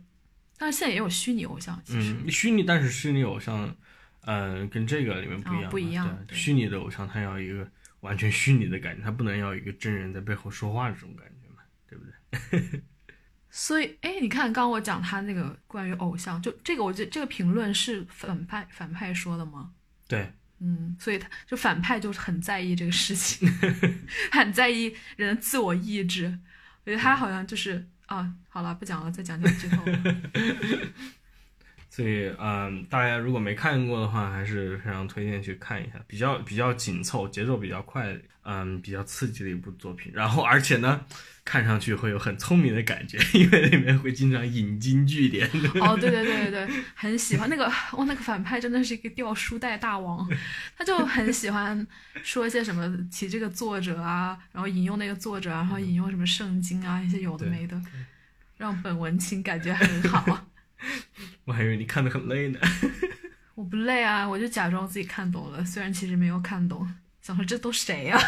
[0.58, 3.74] 但是现在也有虚拟偶像，其实、嗯，虚拟，但是虚拟偶像，
[4.26, 7.66] 嗯、跟这个里面不一样、哦不一样虚拟的偶像他要一个
[8.02, 12.82] 完全虚拟的感觉，他不能要一个真人在背后说话这种感觉嘛，对不对？
[13.60, 19.72] 所以哎，你看刚刚我讲他那个关于偶像，就这个我觉得这个评论是反派反派说的吗？
[20.08, 23.50] 对，嗯，所以他就反派就是很在意这个事情，
[24.32, 26.38] 很在意人的自我意志。
[26.86, 30.04] 我觉得他好像就是啊，好了，不讲了，再讲就剧透了。
[31.90, 40.12] 所以嗯，大家如果没看过的话，还是非常推荐去看一下，比较比较紧凑，节奏比较快，嗯，比较刺激的一部作品。
[40.14, 41.06] 然后而且呢，
[41.44, 45.50] 看上去会有很聪明的感觉，因为里面会经常引经据典。
[45.82, 50.28] 哦，对对对对对，很喜欢那个哇，那个反派真的是一个掉书袋大王，
[50.78, 51.88] 他就很喜欢
[52.22, 57.82] 说一些什么提这个作者啊，然后引用那个作者啊，然后引用什么圣经啊，一些有的没的，
[58.58, 60.46] 让本文情感觉很好。
[61.46, 62.60] 我还以为你看得很累呢。
[63.56, 66.88] 我不累啊，我就假装自己看懂了，虽然其实没有看懂，
[67.22, 68.20] 想说这都谁呀、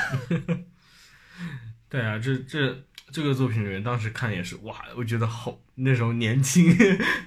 [1.87, 6.75] 对啊，这这这个作品里面，当时看也是哇，我觉得好，那时候年轻，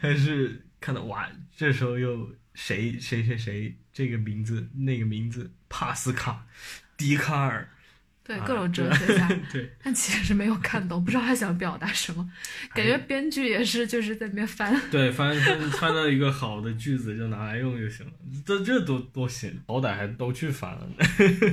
[0.00, 6.46] 还是看到哇，这时候又谁谁谁谁这个名字那个名字，帕斯卡、
[6.96, 7.70] 笛卡尔，
[8.36, 12.28] 对，啊各种哲学家， 对但其实没有看懂，不知道他想表达什么，
[12.74, 14.80] 感觉哎编剧也是就是在那边翻。
[14.90, 18.12] 对，翻翻翻到一个好的句子就拿来用就行了，
[18.44, 21.06] 这这都都行，好歹还都去翻了呢，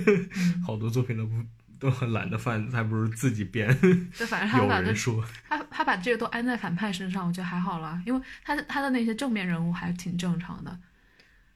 [0.65, 1.33] 好多作品都不
[1.79, 3.67] 都很懒得翻，还不如自己编，
[4.17, 10.77] 对，反正他有把这说，他他把这个都安在反派身上，我觉得还好啦，因为他的他的那些正面人物还挺正常的。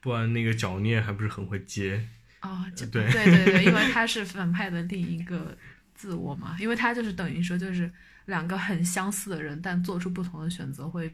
[0.00, 2.06] 不然那个脚孽还不是很会接，
[2.44, 5.56] 哦，就对对对对，因为 他是反派的另一个
[5.94, 7.90] 自我嘛，因为他就是等于说就是
[8.26, 11.12] 两个很相似的人，但做出不同的选择，会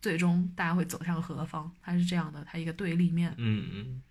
[0.00, 1.70] 最终大家会走向何方？
[1.82, 3.34] 他是这样的，他一个对立面。
[3.36, 4.02] 嗯嗯。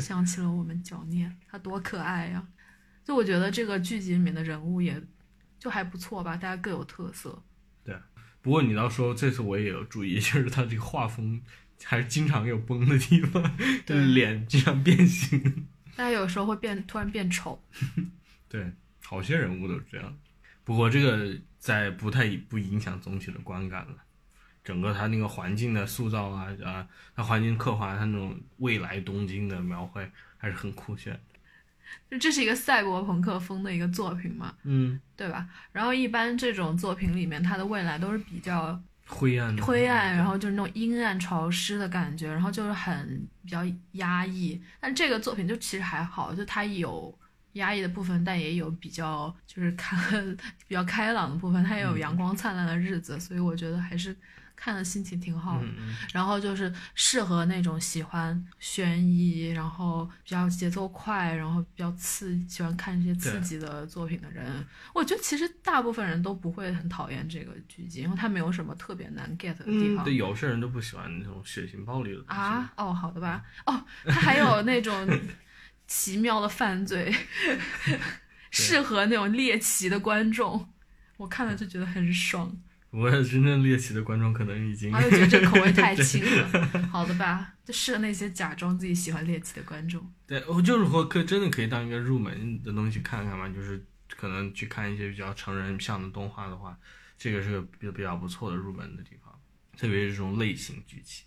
[0.00, 2.44] 想起了我们脚念，他多可爱呀！
[3.04, 5.00] 就我觉得这个剧集里面的人物也
[5.58, 7.40] 就还不错吧，大家各有特色。
[7.84, 7.96] 对
[8.40, 11.40] 不过你要说这次我也有注意，就是他这个画风
[11.84, 13.42] 还是经常有崩的地方，
[13.84, 15.66] 就是脸经常变形。
[15.96, 17.62] 大家有时候会变突然变丑，
[18.48, 18.72] 对，
[19.04, 20.16] 好些人物都是这样。
[20.64, 23.96] 不过这个在不太不影响总体的观感了。
[24.64, 31.20] 整个它那个环境的塑造啊啊，它环境刻画，它那种未来东京的描绘还是很酷炫。
[32.08, 35.48] 就这是一个赛博朋克风的一个作品嘛，嗯，对吧？
[35.72, 38.80] 然后一般这种作品里面，它的未来都是比较
[39.12, 44.60] 灰暗灰暗，然后就是那种阴暗潮湿的感觉，然后就是很比较压抑。
[44.80, 47.16] 但这个作品就其实还好，就它有
[47.52, 49.96] 压抑的部分，但也有比较就是开
[50.66, 54.16] 比较开朗的部分，它也有阳光灿烂的日子，所以我觉得还是
[54.62, 55.66] 看的心情挺好的。
[56.12, 70.04] 然后就是适合那种喜欢悬疑，然后比较节奏快，然后比较刺，喜欢看一些刺激的作品的人，我觉得其实大部分人都不会很讨厌这个剧集，因为它没有什么特别难 get 的地嗯，方。
[70.04, 72.22] 对，有些人都不喜欢那种血腥暴力的。
[72.28, 75.08] 啊，哦，好的吧，哦，它还有 那种
[75.88, 77.12] 奇妙的犯罪，
[78.52, 80.68] 适合那种猎奇的观众，
[81.16, 82.56] 我看了就觉得很爽。
[82.92, 90.12] 不过真正猎奇的观众可能已经然后就觉得这口味 太轻了，好的吧，就适合那些假装自己喜欢猎奇的观众。
[90.26, 93.82] 对，我就是说可真的可以当一个入门的东西看看嘛，就是
[94.14, 96.78] 可能去看一些比较成人向的动画的话，
[97.16, 99.32] 这个是个比比较不错的入门的地方，
[99.74, 101.24] 特别是这种类型剧情。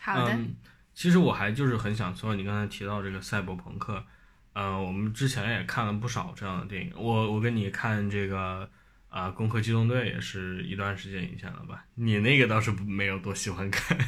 [0.00, 0.54] 好的，嗯，
[0.94, 4.06] 其实我还就是很想说，你刚才提到这个赛博朋克，
[4.52, 6.92] 呃，我们之前也看了不少这样的电影。
[6.94, 8.70] 我我跟你看这个
[9.08, 11.84] 啊，攻壳机动队》也是一段时间以前了吧？
[11.94, 13.98] 你那个倒是不没有多喜欢看。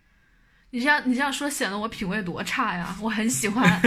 [0.70, 2.96] 你这样你这样说显得我品味多差呀！
[3.02, 3.80] 我很喜欢，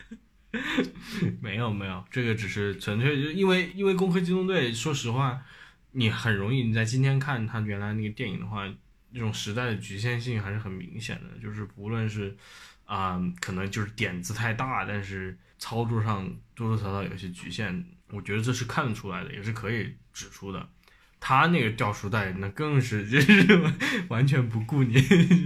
[1.42, 5.42] 没有没有，这个只是纯粹就因为因为《攻壳机动队》，说实话，
[5.92, 8.66] 你很容易你在今天看他原来那个电影的话，
[9.10, 12.34] 那种时代的局限性还是很明显的，就是不论是
[12.86, 20.68] 啊、可能就是点子太大，但是操作上多多少少有些局限，我觉得这是看得出来的，也是可以指出的。
[21.20, 23.60] 他那个掉书袋，那更是就是
[24.08, 24.94] 完全不顾你，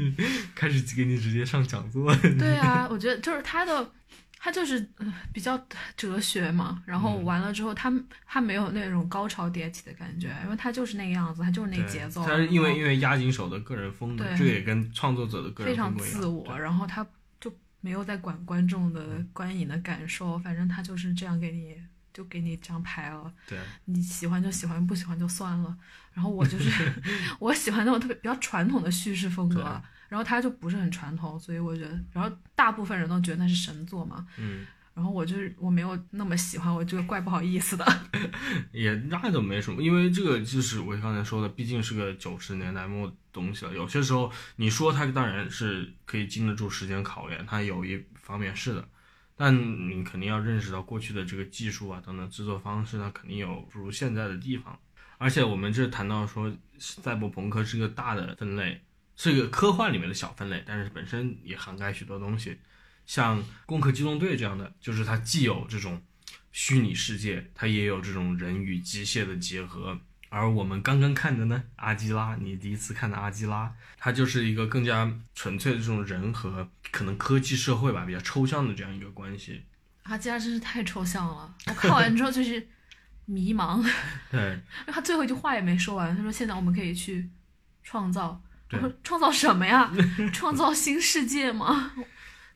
[0.54, 2.14] 开始给你直接上讲座。
[2.38, 3.90] 对啊，我觉得就是他的，
[4.36, 5.58] 他就是、呃、比较
[5.96, 6.82] 哲学嘛。
[6.84, 7.90] 然后嗯完了之后，他
[8.26, 12.22] 他没有那种高潮迭起的感觉，因为他就是那个样子，他就是那节奏。
[12.22, 17.06] 他是因为因为押井守的个人风格，对这也跟创作者的个人风格非常自我，然后他
[17.40, 17.50] 就
[17.80, 21.74] 没有在管观众的观影的感受，反正他就是这样给你
[22.12, 23.32] 就给你这样排了。
[23.48, 25.76] 对，你喜欢就喜欢，不喜欢就算了。
[26.12, 26.92] 然后我就是
[27.40, 29.62] 我喜欢那种特别比较传统的叙事风格，
[30.08, 38.00] 然后他就不是很传统，所以我觉得，然后大部分人都觉得那是神作嘛，嗯，然后我就是我没有那么喜欢，我觉得怪不好意思的。
[38.72, 43.72] 也那就没什么，因为这个就是我刚才说的，毕竟是个九十年代末东西了。
[43.72, 48.86] 有些时候你说它当然是可以经得住时间考验，它有一方面是的，
[49.42, 54.78] 但你肯定要认识到过去的这个技术啊等等制作方式，它肯定有不如现在的地方。
[55.18, 58.80] 而且我们这谈到说，赛博朋克是个大的分类，
[59.16, 62.56] 是一个科幻里面的小分类，但是本身也涵盖许多东西，
[63.04, 66.00] 像《攻壳机动队》这样的，就是它既有这种
[66.52, 69.98] 虚拟世界，它也有这种人与机械的结合。
[70.34, 79.62] 而我们刚刚看的呢，阿基拉，你第一次看的阿基拉，它就是一个更加纯粹的这种人和可能科技社会吧，比较抽象的这样一个关系。
[80.04, 82.66] 阿基拉真是太抽象了，我看完之后就是
[83.26, 83.86] 迷茫。
[84.32, 87.28] 对，因为他最后一句话也没说完，他说现在我们可以去
[87.82, 88.42] 创造。
[88.70, 89.92] 我说创造什么呀？
[90.32, 91.92] 创造新世界吗？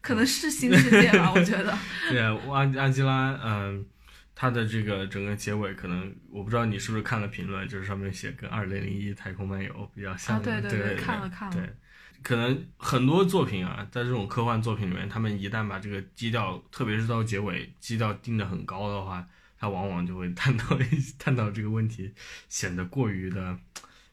[0.01, 1.77] 可能是新世界吧，我觉得。
[2.09, 3.85] 对阿阿基拉，嗯、
[4.39, 10.61] 它的这个整个结尾，可能我不知道你是不是看了评论，就是上面写跟《二零零一太空漫游》比较像啊的。
[10.61, 11.75] 对对对对看了看了对，
[12.23, 19.27] 可能很多作品啊，在这种科幻作品里面，他们一旦把这个基调，特别是到结尾基调定的很高的话，
[19.59, 22.13] 它往往就会探讨一探讨这个问题，
[22.51, 23.59] 显得过于的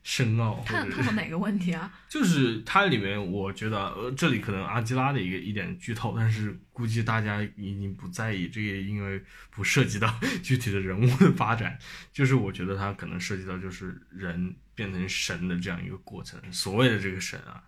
[0.04, 1.92] 深奥，探探讨哪个问题啊？
[2.10, 11.80] 就是它里面，我觉得呃，这里可能阿基拉的一个一点剧透，但是估计大家已经不在意，这个因为不涉及到具体的人物的发展，
[12.12, 16.40] 就是我觉得它可能涉及到就是人变成神的这样一个过程。
[16.52, 17.64] 所谓的这个神啊，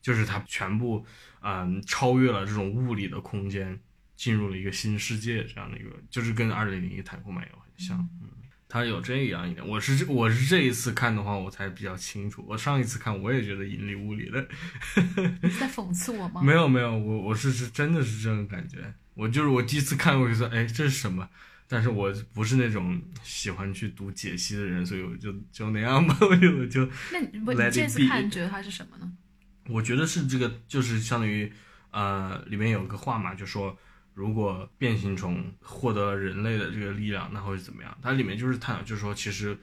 [0.00, 1.04] 就是它全部
[1.42, 3.78] 嗯超越了这种物理的空间，
[4.14, 8.30] 进入了一个新世界这样的一个，就是跟二零零一太空漫游很像，嗯。
[8.70, 12.44] 它有这样一点，我是我是这一次看的话，我才比较清楚。
[12.48, 14.46] 我上一次看我也觉得云里雾里的，
[15.58, 16.40] 在讽刺我吗？
[16.46, 18.78] 没有没有，我我是是真的是这种感觉。
[19.14, 21.28] 我就是我第一次看，我就说，哎，这是什么？
[21.68, 29.12] 但是我不是那种喜欢去读解析的人，所以我就就那样吧， 我就我就那你不 Let 你这次看你觉得它是什么呢？
[29.68, 31.52] 我觉得是这个，就是相当于，
[31.90, 33.76] 呃，里面有个话嘛，就说
[34.14, 37.98] 如果变形虫获得了人类的这个力量，那会是怎么样？
[38.02, 39.56] 它里面就是探讨，就是说其实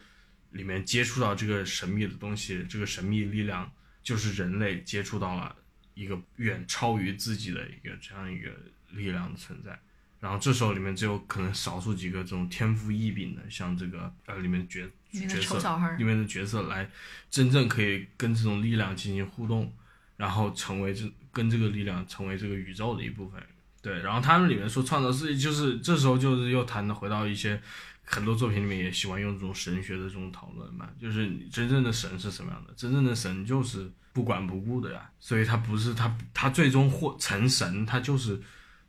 [0.51, 3.71] 里面接触到这个神秘的东西，这个神秘力量
[4.01, 5.55] 就是人类接触到了
[5.93, 8.49] 一个远超于自己的一个这样一个
[8.91, 9.77] 力量的存在。
[10.19, 16.89] 然后这时候里面只有可能少数几个这种天赋异禀的，像这个呃里面角角色里面的角色来
[17.29, 19.71] 真正可以跟这种力量进行互动，
[20.15, 23.39] 然后成为这跟这个力量成为这个宇宙的一部分。
[23.87, 27.57] 对，然后他们里面说创造世界，就是这时候就是又谈回到一些
[28.03, 32.73] 很多作品里面也喜欢用这种神学的这种讨论嘛，就是真正的神是什么样的？
[32.75, 38.37] 真正的神就是不管不顾的呀，所以他不是他他最终或成神，他就是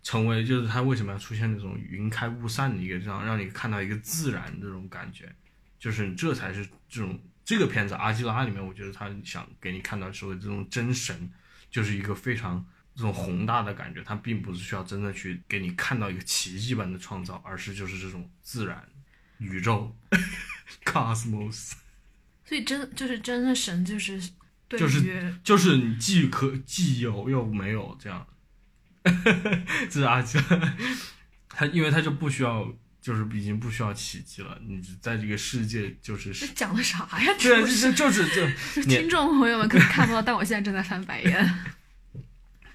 [0.02, 5.32] 成为就是他为什么要出现那种云开雾散的一个这样让你看到一个自然这种感觉，
[5.78, 11.30] 就是这才是这种这个片子《阿基拉》里面，我觉得他想给你看到所谓这种真神，
[11.70, 12.66] 就是一个非常
[12.98, 18.84] 这种宏大的感觉，它并不是需要真的去给你看到一个奇迹般的创造，而是就是这种自然
[19.38, 19.96] 宇宙
[20.84, 21.74] cosmos，
[22.44, 24.20] 所以真就是真的神就是
[24.66, 28.26] 对就是就是你既可既有又没有这样，
[29.88, 30.76] 这是阿基拉，
[31.48, 32.74] 他因为他就不需要。
[33.00, 37.32] 就是已经不需要奇迹了，你在这个世界就是这讲的啥呀？
[37.40, 37.62] 对
[37.94, 41.54] 就是这这你听众朋友们可能看不到，但我现在正在翻白眼。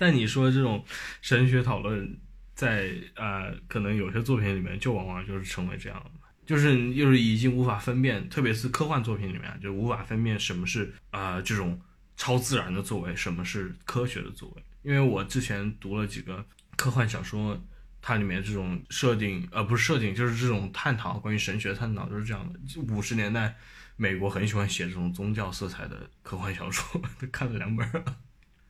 [0.04, 0.84] 但你说这种
[1.22, 2.20] 神学讨论
[2.54, 6.12] 在，呃，可能有些作品里面就往往就是成为这样的，
[6.45, 11.80] 就是就是已经无法分辨，特别是科幻作品里面，就无法分辨什么是啊、这种
[12.18, 14.64] 超自然的作为，什么是科学的作为。
[14.82, 16.45] 因为我之前读了几个
[16.76, 17.58] 科幻小说。
[18.06, 22.60] 它里面这种设定，呃，不是设定，就是这种探讨关于神学探讨，就是这样的。
[22.93, 23.56] 五十年代
[23.95, 27.89] 美国很喜欢写这种宗教色彩的科幻小说， 都看了两本。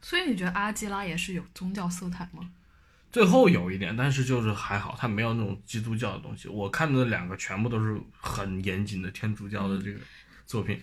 [0.04, 2.48] 所以你觉得阿基拉也是有宗教色彩吗？
[3.10, 6.50] 最后有一点，但是就是还好，它没有那种基督教的东西。
[6.50, 10.00] 我看的两个全部都是很严谨的天主教的这个
[10.46, 10.78] 作品。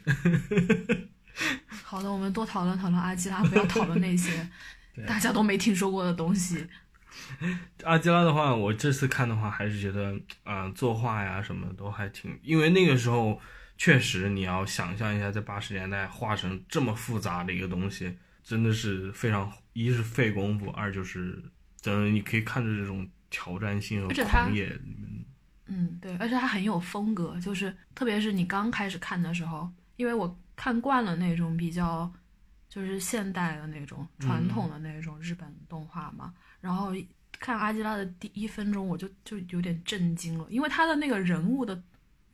[1.84, 4.48] 好的，我们多讨论讨论阿基拉，不要讨论那些
[5.06, 6.66] 大家都没听说过的东西。
[7.84, 13.38] 阿基拉的话，我这次看的话，还是觉得，嗯、作画呀什么的都还挺，因为那个时候
[13.76, 21.42] 确实你要想象一下，在八十年代画成这么复杂的一个东西，真的是非常，一是费功夫，二就是
[21.80, 24.76] 真的你可以看着这种挑战性和狂野，
[25.66, 32.12] 嗯，对，而且它很有风格，就是特别是你刚开始看的时候，因为我看惯了那种比较
[32.68, 36.92] 就是现代的那种传统的那种日本动画嘛，然后
[37.38, 41.80] 看阿基拉的第一分钟我就就有点震惊了，因为他的那个人物的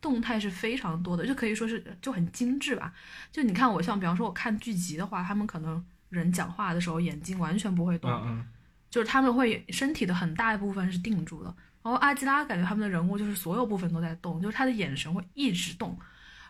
[0.01, 2.93] 动态是非常多的，就可以说是就很精致吧。
[3.31, 8.45] 就你看我像比方说我看剧集的话，他们可能人讲话的时候眼睛完全不会动，嗯嗯，
[8.89, 11.53] 就是他们会身体的很大一部分是定住的，
[11.83, 15.97] 然后阿基拉感觉他们的人物就是所有部分都在动，就是他的眼神会一直动，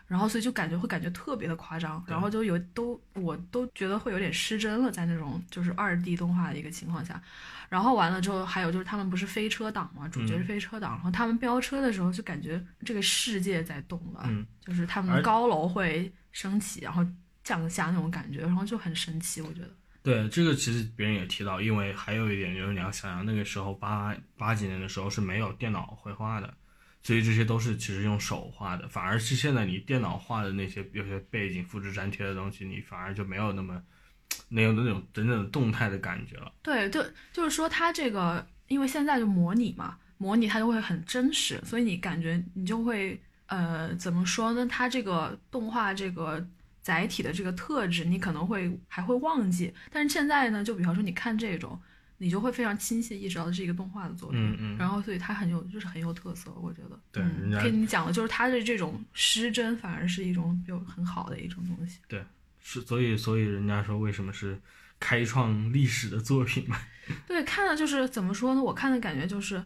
[0.06, 7.20] 然后所以就感觉会感觉特别的夸张，然后就有都我都觉得会有点失真了，在那种就是二 D 动画的一个情况下，
[7.68, 14.46] 然后完了之后还有就是他们不是飞车党嘛，主角是飞车党，然后他们飙车的时候就感觉这个世界在动了，嗯。
[14.64, 17.02] 就是他们的高楼会升起，然后
[17.48, 19.70] 降下那种感觉，然后就很神奇，我觉得。
[20.02, 26.52] 对，这个其实别人也提到，因为还有一点就是你要想想那个时候八八几年的时候是没有电脑绘画的，
[27.02, 33.82] 所以这些都是其实用手画的，反而是现在你电脑画的那些有些背景复制粘贴的东西，你反而就没有那么
[34.48, 36.52] 没有那种真正的动态的感觉了。
[36.62, 44.66] 对，就就是说它这个，因为现在就模拟嘛，模拟它就会很真实，所以你感觉你就会呃怎么说呢？
[44.66, 46.46] 它这个动画这个
[46.88, 51.78] 载体的这个特质，你可能会还会忘记，但是现在呢，就比方说你看这种，
[52.16, 56.98] 你就会非常清晰地意识到这是一个动画的作品，嗯嗯然后所以它很有就是很有特色，我觉得。
[57.12, 61.98] 对嗯人家跟你讲的就是它的这种失真，反而是一种有很好的一种东西。
[62.08, 62.24] 对
[62.58, 64.58] 是，所以所以人家说为什么是
[64.98, 66.80] 开创历史的作品嘛？
[67.28, 68.62] 对，看的就是怎么说呢？
[68.62, 69.62] 我看的感觉就是，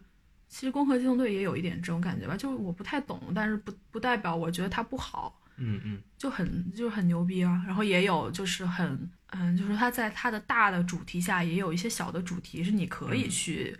[0.49, 7.63] 其实《攻壳机动队》也有一点这种感觉吧，就是我不太懂，但是不不代表我觉得它不好，嗯嗯，就很就是很牛逼啊。
[7.65, 13.77] 然后也有就是很嗯，就是它在它的大的主题下，也有一些小的主题是你可以嗯去。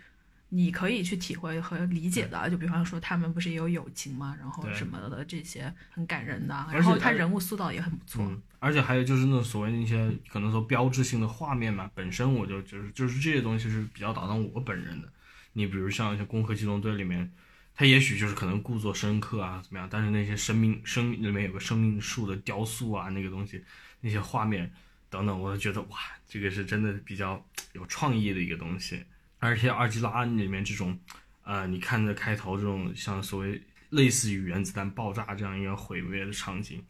[0.50, 8.24] 你可以去体会和理解的，就比方说他们不是也有友情嘛，然后什么的这些很感人的，然后他人物塑造也很不错。
[8.24, 15.08] 嗯，而且还有就是那种所谓的一些可能说标志性的画面嘛，本身我就就是就是这些东西是比较打动我本人的。
[15.54, 17.28] 你比如像一些《攻壳机动队》里面，
[17.74, 23.62] 它也许就是可能故作深刻啊怎么样，但是那些生命生命里面有个生命树的雕塑啊，那个东西
[24.00, 24.72] 那些画面
[25.10, 25.98] 等等，我就觉得哇，
[26.28, 29.04] 这个是真的比较有创意的一个东西。
[29.40, 30.98] 而且二基拉里面这种，
[31.42, 33.60] 呃，你看着开头这种像所谓
[33.90, 36.82] 类似于原子弹爆炸这样一个毁灭的场景，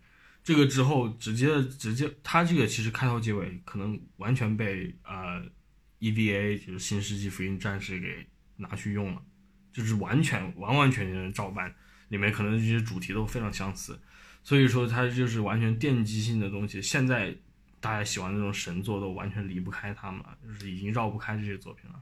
[0.45, 5.43] 这个之后直接直接，它这个其实开头结尾可能完全被呃
[6.01, 8.27] EVA 就是新世纪福音战士给
[8.57, 9.23] 拿去用了，
[9.75, 11.75] 就是完全完完全全的照搬，
[12.09, 14.01] 里面可能这些主题都非常相似，
[14.43, 16.81] 所以说它就是完全奠基性的东西。
[16.81, 17.37] 现在
[17.81, 22.01] 大家喜欢那种神作都完全离不开他们了，就是已经绕不开这些作品了。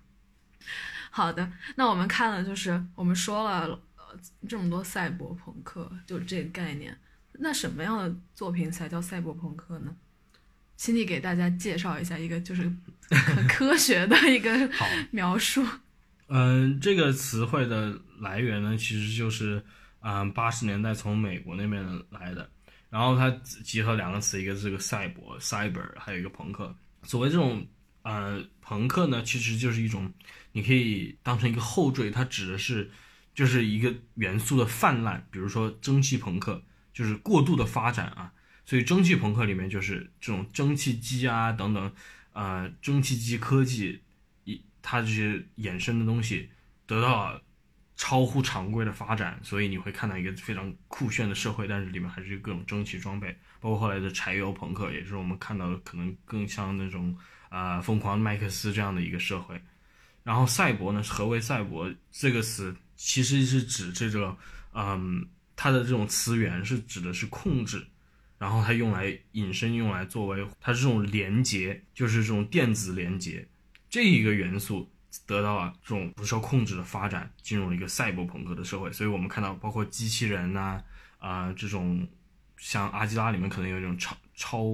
[1.11, 6.97] 好的，那我们看了，就是我们说了呃这么多赛博朋克，就这个概念。
[7.39, 9.97] 那什么样的作品才叫赛博朋克呢？
[10.77, 12.63] 请你给大家介绍一下一个就是
[13.09, 14.71] 很科学的一个，
[15.11, 15.67] 描述。
[16.35, 19.63] 嗯，这个词汇的来源呢，其实就是
[20.01, 22.51] 嗯八十年代从美国那边来的，
[22.89, 23.29] 然后它
[23.63, 26.75] 集合两个词，一个是这个赛博 （cyber），还有一个朋克。
[27.03, 27.67] 所谓这种
[28.01, 30.11] 呃朋克呢，其实就是一种
[30.53, 32.91] 你可以当成一个后缀，它指的是
[33.35, 36.63] 就是一个元素的泛滥，比如说蒸汽朋克，
[36.95, 38.33] 就是过度的发展啊。
[38.65, 41.93] 所以蒸汽朋克里面就是这种蒸汽机啊等等，
[42.33, 44.01] 呃，蒸汽机科技
[44.83, 46.51] 它这些衍生的东西
[46.87, 47.43] 得到了
[47.97, 53.29] 超乎常规的发展，所以你会看到一个非常酷炫的社会，但是里面还是各种蒸汽装备，
[53.61, 57.17] 包括后来的柴油朋克，也是我们看到的可能更像那种、
[57.51, 59.61] 呃疯狂麦克斯这样的一个社会。
[60.25, 64.37] 然后赛博呢，何为赛博这个词其实是指这个，
[64.73, 67.87] 嗯，它的这种词源是指的是控制，
[68.39, 73.47] 然后它用来引申用来作为它这种连接，就是这种电子连接
[73.93, 74.91] 这一个元素
[75.27, 78.91] 得到了这种不受控制的发展，进入了一个赛博朋克的社会。
[78.91, 80.83] 所以我们看到包括机器人呐、
[81.19, 82.09] 啊，这种
[82.57, 84.65] 像阿基拉里面可能有一种超超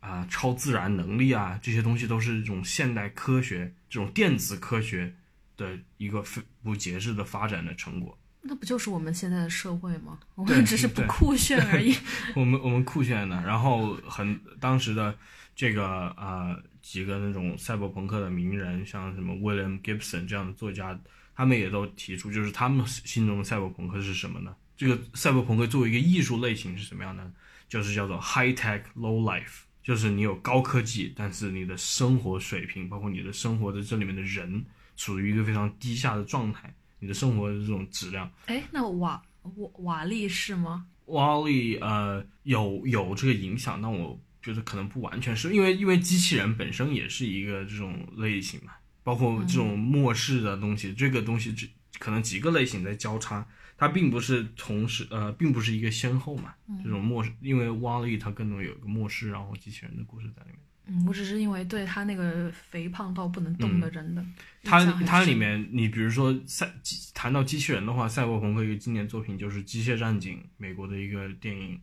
[0.00, 5.16] 啊超自然能力啊，这些东西都是这种现代科学、这种电子科学
[5.56, 6.22] 的一个
[6.62, 8.18] 不节制的发展的成果。
[8.46, 10.18] 那不就是我们现在的社会吗？
[10.34, 11.96] 我们只是不酷炫而已。
[12.36, 15.14] 我们我们酷炫的，然后很当时的
[15.56, 20.98] 这个呃几个那种赛博朋克的名人，像什么 William Gibson 这样的作家，
[21.34, 24.54] 他们也都提出，就是他们心中的赛博朋克是什么呢？
[24.76, 27.30] 这个赛博朋克作为一个艺术类型是什么样的？
[27.66, 34.64] 就是叫做 high tech low life，就是你有高科技，但是你的生活水平，包括你的生活的这里面的人，
[34.96, 36.72] 处于一个非常低下的状态，
[37.04, 38.30] 你的生活的这种质量。
[38.46, 40.86] 哎，那瓦瓦瓦力是吗？
[41.04, 53.46] 瓦力呃有有这个影响，但我觉得可能不完全是因为因为机器人本身也是一个这种类型嘛，包括这种末世的东西，这个东西只可能几个类型在交叉，
[53.76, 60.58] 它并不是同时呃并不是一个先后嘛，这种末世，因为瓦力它更多有一个末世，然后机器人的故事在里面。
[60.86, 71.80] 嗯，我只是因为对他那个肥胖到不能动的人的印嗯它象很深它里面，你比如说赛机谈到机器人的话，赛博朋克一个经典作品就是《机械战警》，美国的一个电影，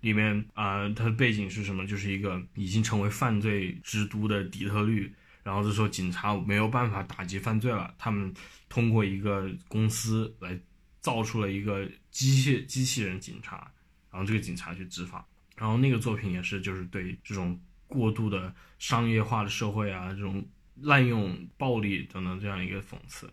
[0.00, 1.86] 里面啊、呃它的背景是什么？
[1.86, 5.10] 就是一个已经成为犯罪之都的底特律，
[5.42, 8.32] 然后这时候警察没有办法打击犯罪了，他们
[8.68, 10.58] 通过一个公司来
[11.00, 13.70] 造出了一个机械机器人警察，
[14.10, 15.26] 然后这个警察去执法，
[15.56, 17.58] 然后那个作品也是就是对这种
[17.92, 20.44] 过度的商业化的社会啊，这种
[20.76, 23.30] 滥用暴力等等这样一个讽刺。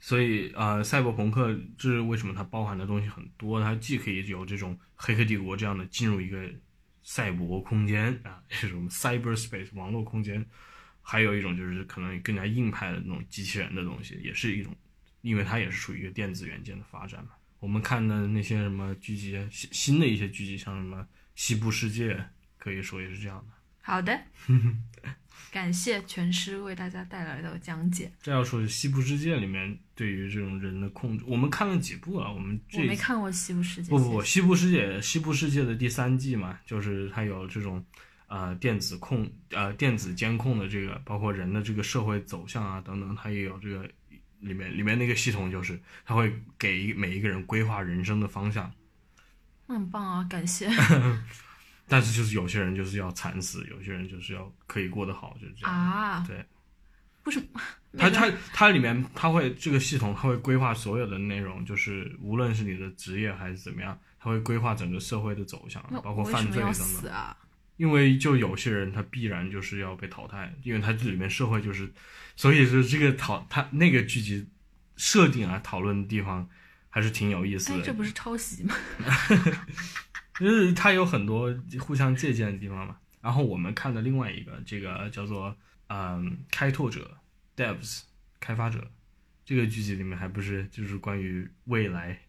[0.00, 6.48] 所以呃，赛博朋克这是为什么它包含的东西很多，它既可以有这种黑客帝国这样的进入一个
[7.02, 10.46] 赛博空间啊，这种 cyberspace 网络空间，
[11.02, 14.72] 还有一种就是可能更加硬派的那种机器人的东西，也是一种，
[15.22, 17.30] 因为它也是属于一个电子元件的发展嘛。
[17.58, 20.96] 我们看的那些什么剧集，新新的一些剧集，像什么
[21.34, 22.14] 《西部世界》，
[22.56, 23.57] 可以说也是这样的。
[23.88, 24.20] 好的，
[25.50, 28.12] 感谢全师为大家带来的讲解。
[28.20, 37.82] 这要说是《西部世界》里面对于这种人的控制，我们看了几部了，我们这我没看过《西部世界》，不不西部世界》《西部世界》的第三季嘛，就是它有这种
[38.26, 43.88] 呃电子控呃电子监控的这个，包括人的这个社会走向啊等等，它也有这个
[44.40, 48.70] 里面里面那个系统就是它会给每一个人规划人生的方向，
[49.66, 50.68] 那很棒啊，感谢
[51.88, 55.74] 但是就是有些人就是要惨死，有些人就是要可以过得好，就是这样。
[55.74, 56.24] 啊！
[56.26, 56.44] 对，
[57.24, 57.60] 为什么？
[57.96, 66.74] 它它它里面它会这个系统它会规划所有的内容，就是无论是你的职业还是怎么样，它会规划整个社会的走向，包括犯罪等等。
[66.74, 67.36] 死啊？
[67.78, 71.88] 因为就有些人他必然就是要被淘汰，因为他这里面社会就是，
[72.34, 74.48] 所以说这个讨他那个剧集
[74.96, 76.48] 设定啊讨论的地方
[76.90, 78.74] 还是挺有意思哎，的，这不是抄袭吗？
[80.38, 82.96] 就是它有很多互相借鉴的地方嘛。
[83.20, 85.56] 然后我们看的另外一个这个叫做
[85.88, 87.18] 嗯开拓者
[87.56, 88.02] Devs
[88.38, 88.90] 开发者
[89.44, 92.20] 这个剧集里面还不是就是关于未来。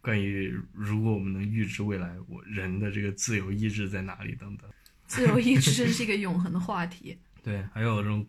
[0.00, 4.70] 关于如果我们能预知未来，我人的这个自由意志在哪里等等。
[5.06, 7.18] 自由意志真是一个永恒的话题。
[7.42, 8.26] 对，还有这种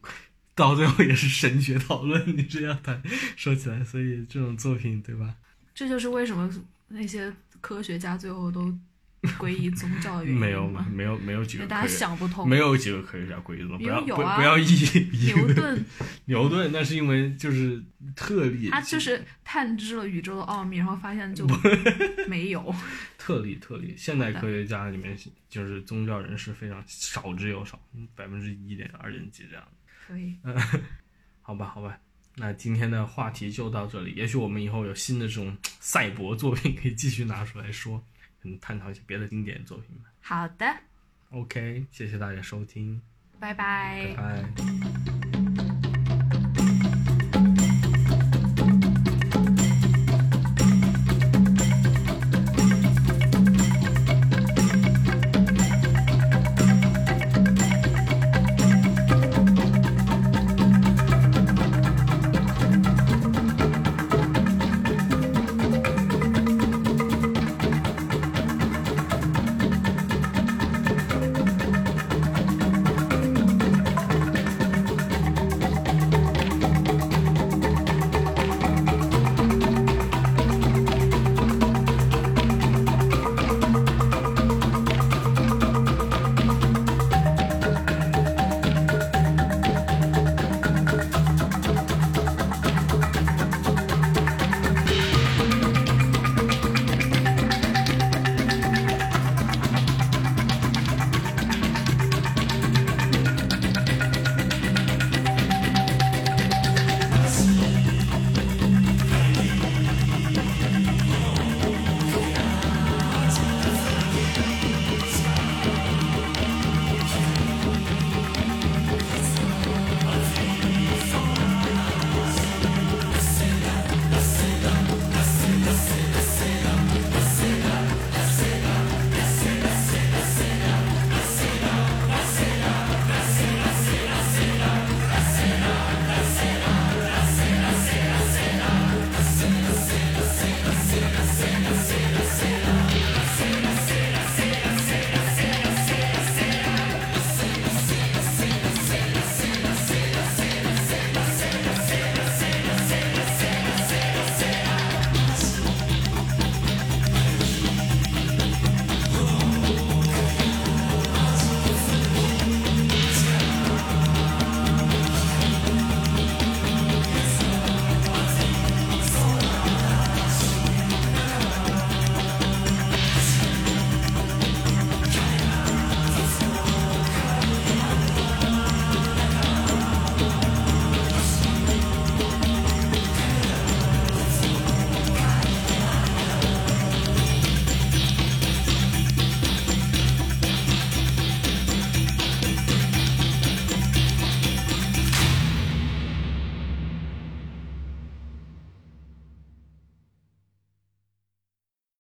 [0.55, 3.01] 到最后也是神学讨论，你这样谈
[3.35, 5.35] 说起来，所以这种作品对吧？
[5.73, 6.49] 这就是为什么
[6.87, 8.75] 那些科学家最后都
[9.37, 10.87] 皈依宗教的原因没有吗？
[10.91, 12.47] 没有没有几个大家想不通。
[12.47, 14.65] 没有几个科学家皈依宗，不要不要以
[15.11, 15.85] 以牛顿
[16.25, 17.83] 牛顿，那是因为就是
[18.15, 21.45] 特例，他就是探知了宇宙的奥秘，然后发现就
[22.27, 22.73] 没有。
[23.17, 23.93] 特例特例。
[23.97, 25.17] 现代科学家里面
[25.49, 27.79] 就是宗教人士非常少之又少，
[28.15, 29.63] 百分之一点二点几这样。
[30.07, 30.55] 可以，嗯
[31.41, 31.99] 好吧，好吧，
[32.37, 34.13] 那今天的话题就到这里。
[34.13, 38.01] 也许我们以后有新的这种赛博作品可以继续拿出来说，
[38.41, 40.11] 可能探讨一些别的经典作品吧。
[40.21, 40.65] 好的
[41.31, 43.01] ，OK，谢谢大家收听，
[43.39, 45.18] 拜拜拜拜。